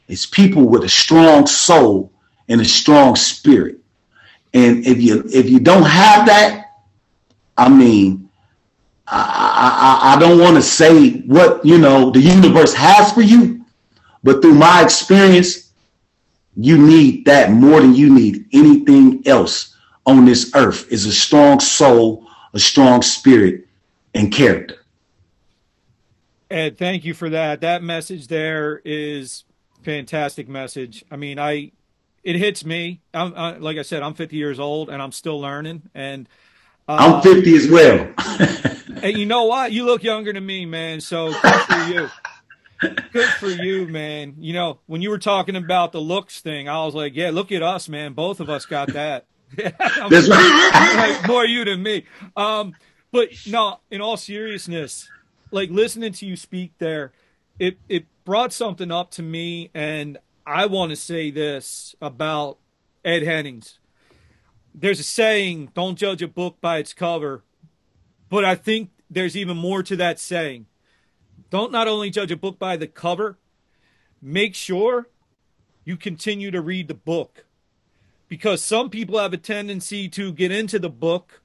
[0.08, 2.10] is people with a strong soul
[2.48, 3.76] and a strong spirit.
[4.54, 6.76] And if you if you don't have that,
[7.58, 8.30] I mean,
[9.06, 13.66] I, I, I don't want to say what you know the universe has for you,
[14.24, 15.65] but through my experience,
[16.56, 19.76] you need that more than you need anything else
[20.06, 23.66] on this earth is a strong soul, a strong spirit,
[24.14, 24.76] and character.
[26.50, 27.60] Ed, thank you for that.
[27.60, 29.44] That message there is
[29.82, 31.04] fantastic message.
[31.10, 31.72] I mean, I
[32.22, 33.00] it hits me.
[33.12, 35.82] I'm uh, like I said, I'm 50 years old and I'm still learning.
[35.94, 36.28] And
[36.88, 38.08] uh, I'm 50 as well.
[39.02, 39.72] and you know what?
[39.72, 41.00] You look younger than me, man.
[41.00, 42.08] So good for you.
[42.80, 44.34] Good for you, man.
[44.38, 47.52] You know, when you were talking about the looks thing, I was like, yeah, look
[47.52, 48.12] at us, man.
[48.12, 49.26] Both of us got that.
[49.58, 52.04] Like, more you than me.
[52.36, 52.74] Um,
[53.12, 55.08] but no, in all seriousness,
[55.50, 57.12] like listening to you speak there,
[57.58, 62.58] it it brought something up to me, and I want to say this about
[63.04, 63.78] Ed Hennings.
[64.74, 67.44] There's a saying, don't judge a book by its cover,
[68.28, 70.66] but I think there's even more to that saying.
[71.50, 73.38] Don't not only judge a book by the cover,
[74.20, 75.08] make sure
[75.84, 77.44] you continue to read the book.
[78.28, 81.42] Because some people have a tendency to get into the book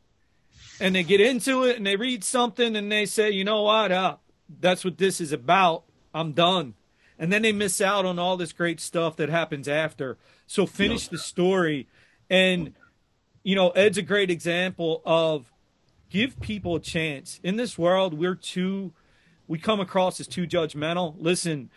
[0.79, 3.91] and they get into it and they read something and they say, you know what,
[3.91, 4.17] uh,
[4.59, 5.83] that's what this is about.
[6.13, 6.73] I'm done
[7.21, 10.17] and then they miss out on all this great stuff that happens after.
[10.47, 11.87] So finish the story.
[12.31, 12.73] And,
[13.43, 15.53] you know, Ed's a great example of
[16.09, 17.39] give people a chance.
[17.43, 18.93] In this world, we're too,
[19.51, 21.13] we come across as too judgmental.
[21.19, 21.69] Listen,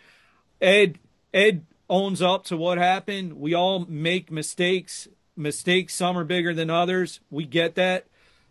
[0.61, 0.97] Ed,
[1.33, 3.33] Ed owns up to what happened.
[3.33, 5.09] We all make mistakes.
[5.35, 7.19] Mistakes, some are bigger than others.
[7.29, 8.05] We get that.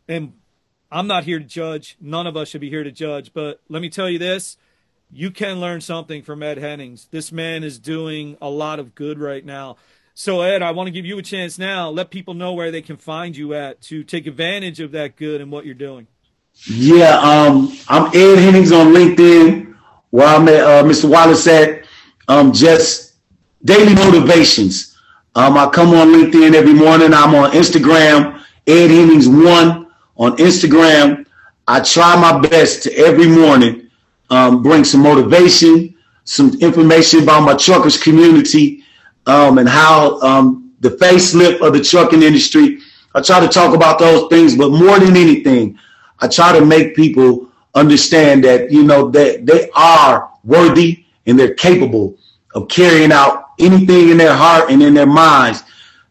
[0.06, 0.34] And
[0.92, 1.96] I'm not here to judge.
[2.02, 3.32] None of us should be here to judge.
[3.32, 4.58] But let me tell you this
[5.10, 7.08] you can learn something from Ed Hennings.
[7.10, 9.78] This man is doing a lot of good right now.
[10.12, 11.88] So, Ed, I want to give you a chance now.
[11.88, 15.40] Let people know where they can find you at to take advantage of that good
[15.40, 16.08] and what you're doing.
[16.66, 19.74] Yeah, um, I'm Ed Hennings on LinkedIn,
[20.10, 21.08] where I'm at uh, Mr.
[21.10, 21.84] Wallace at
[22.28, 23.14] um, just
[23.64, 24.96] daily motivations.
[25.34, 27.12] Um, I come on LinkedIn every morning.
[27.12, 31.26] I'm on Instagram, Ed Hennings one on Instagram.
[31.66, 33.90] I try my best to every morning
[34.30, 35.94] um, bring some motivation,
[36.24, 38.82] some information about my truckers community,
[39.26, 42.80] um, and how um, the facelift of the trucking industry.
[43.14, 45.78] I try to talk about those things, but more than anything,
[46.20, 51.54] I try to make people understand that you know that they are worthy and they're
[51.54, 52.16] capable
[52.54, 55.62] of carrying out anything in their heart and in their minds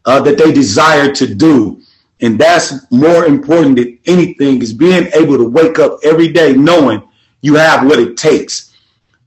[0.06, 1.82] uh, that they desire to do.
[2.22, 7.08] And that's more important than anything is being able to wake up every day knowing
[7.42, 8.74] you have what it takes.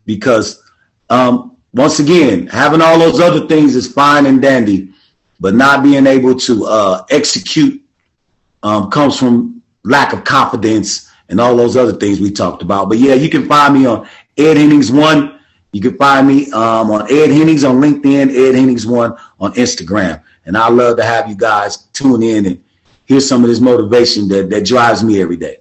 [0.05, 0.63] Because
[1.11, 4.93] um, once again, having all those other things is fine and dandy,
[5.41, 7.83] but not being able to uh, execute
[8.63, 9.56] um, comes from
[9.87, 12.89] lack of confidence and all those other things we talked about.
[12.89, 15.41] But yeah, you can find me on Ed Hennings One.
[15.73, 20.23] You can find me um, on Ed Hennings on LinkedIn, Ed Hennings One on Instagram.
[20.45, 22.65] And I love to have you guys tune in and
[23.07, 25.59] hear some of this motivation that, that drives me every day.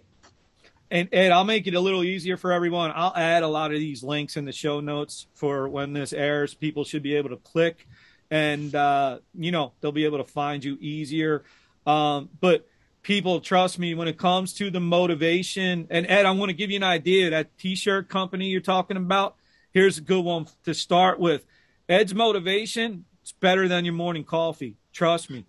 [0.92, 2.92] And Ed, I'll make it a little easier for everyone.
[2.96, 6.54] I'll add a lot of these links in the show notes for when this airs.
[6.54, 7.88] People should be able to click,
[8.30, 11.44] and uh, you know they'll be able to find you easier.
[11.88, 12.68] Um, but
[13.06, 16.70] people, trust me, when it comes to the motivation, and Ed, I want to give
[16.70, 17.30] you an idea.
[17.30, 19.36] That T-shirt company you're talking about.
[19.72, 21.46] Here's a good one to start with.
[21.88, 23.06] Ed's motivation.
[23.22, 24.76] It's better than your morning coffee.
[24.92, 25.46] Trust me.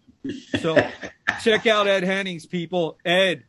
[0.60, 0.76] So
[1.42, 2.98] check out Ed Hennings, people.
[3.04, 3.44] Ed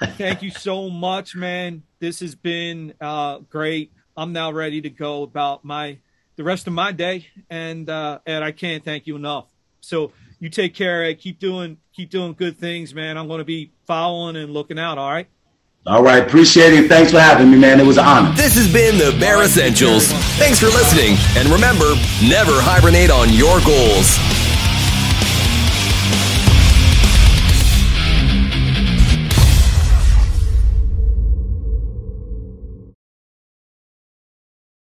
[0.00, 1.82] Thank you so much, man.
[1.98, 3.92] This has been uh, great.
[4.16, 5.98] I'm now ready to go about my
[6.36, 9.46] the rest of my day, and uh, and I can't thank you enough.
[9.80, 11.04] So you take care.
[11.04, 11.14] Ed.
[11.14, 13.16] Keep doing keep doing good things, man.
[13.16, 14.98] I'm going to be following and looking out.
[14.98, 15.28] All right.
[15.86, 16.88] All right, appreciate it.
[16.88, 17.78] Thanks for having me, man.
[17.78, 18.32] It was an honor.
[18.34, 20.06] This has been the Bear Essentials.
[20.38, 21.84] Thanks for listening, and remember,
[22.26, 24.33] never hibernate on your goals.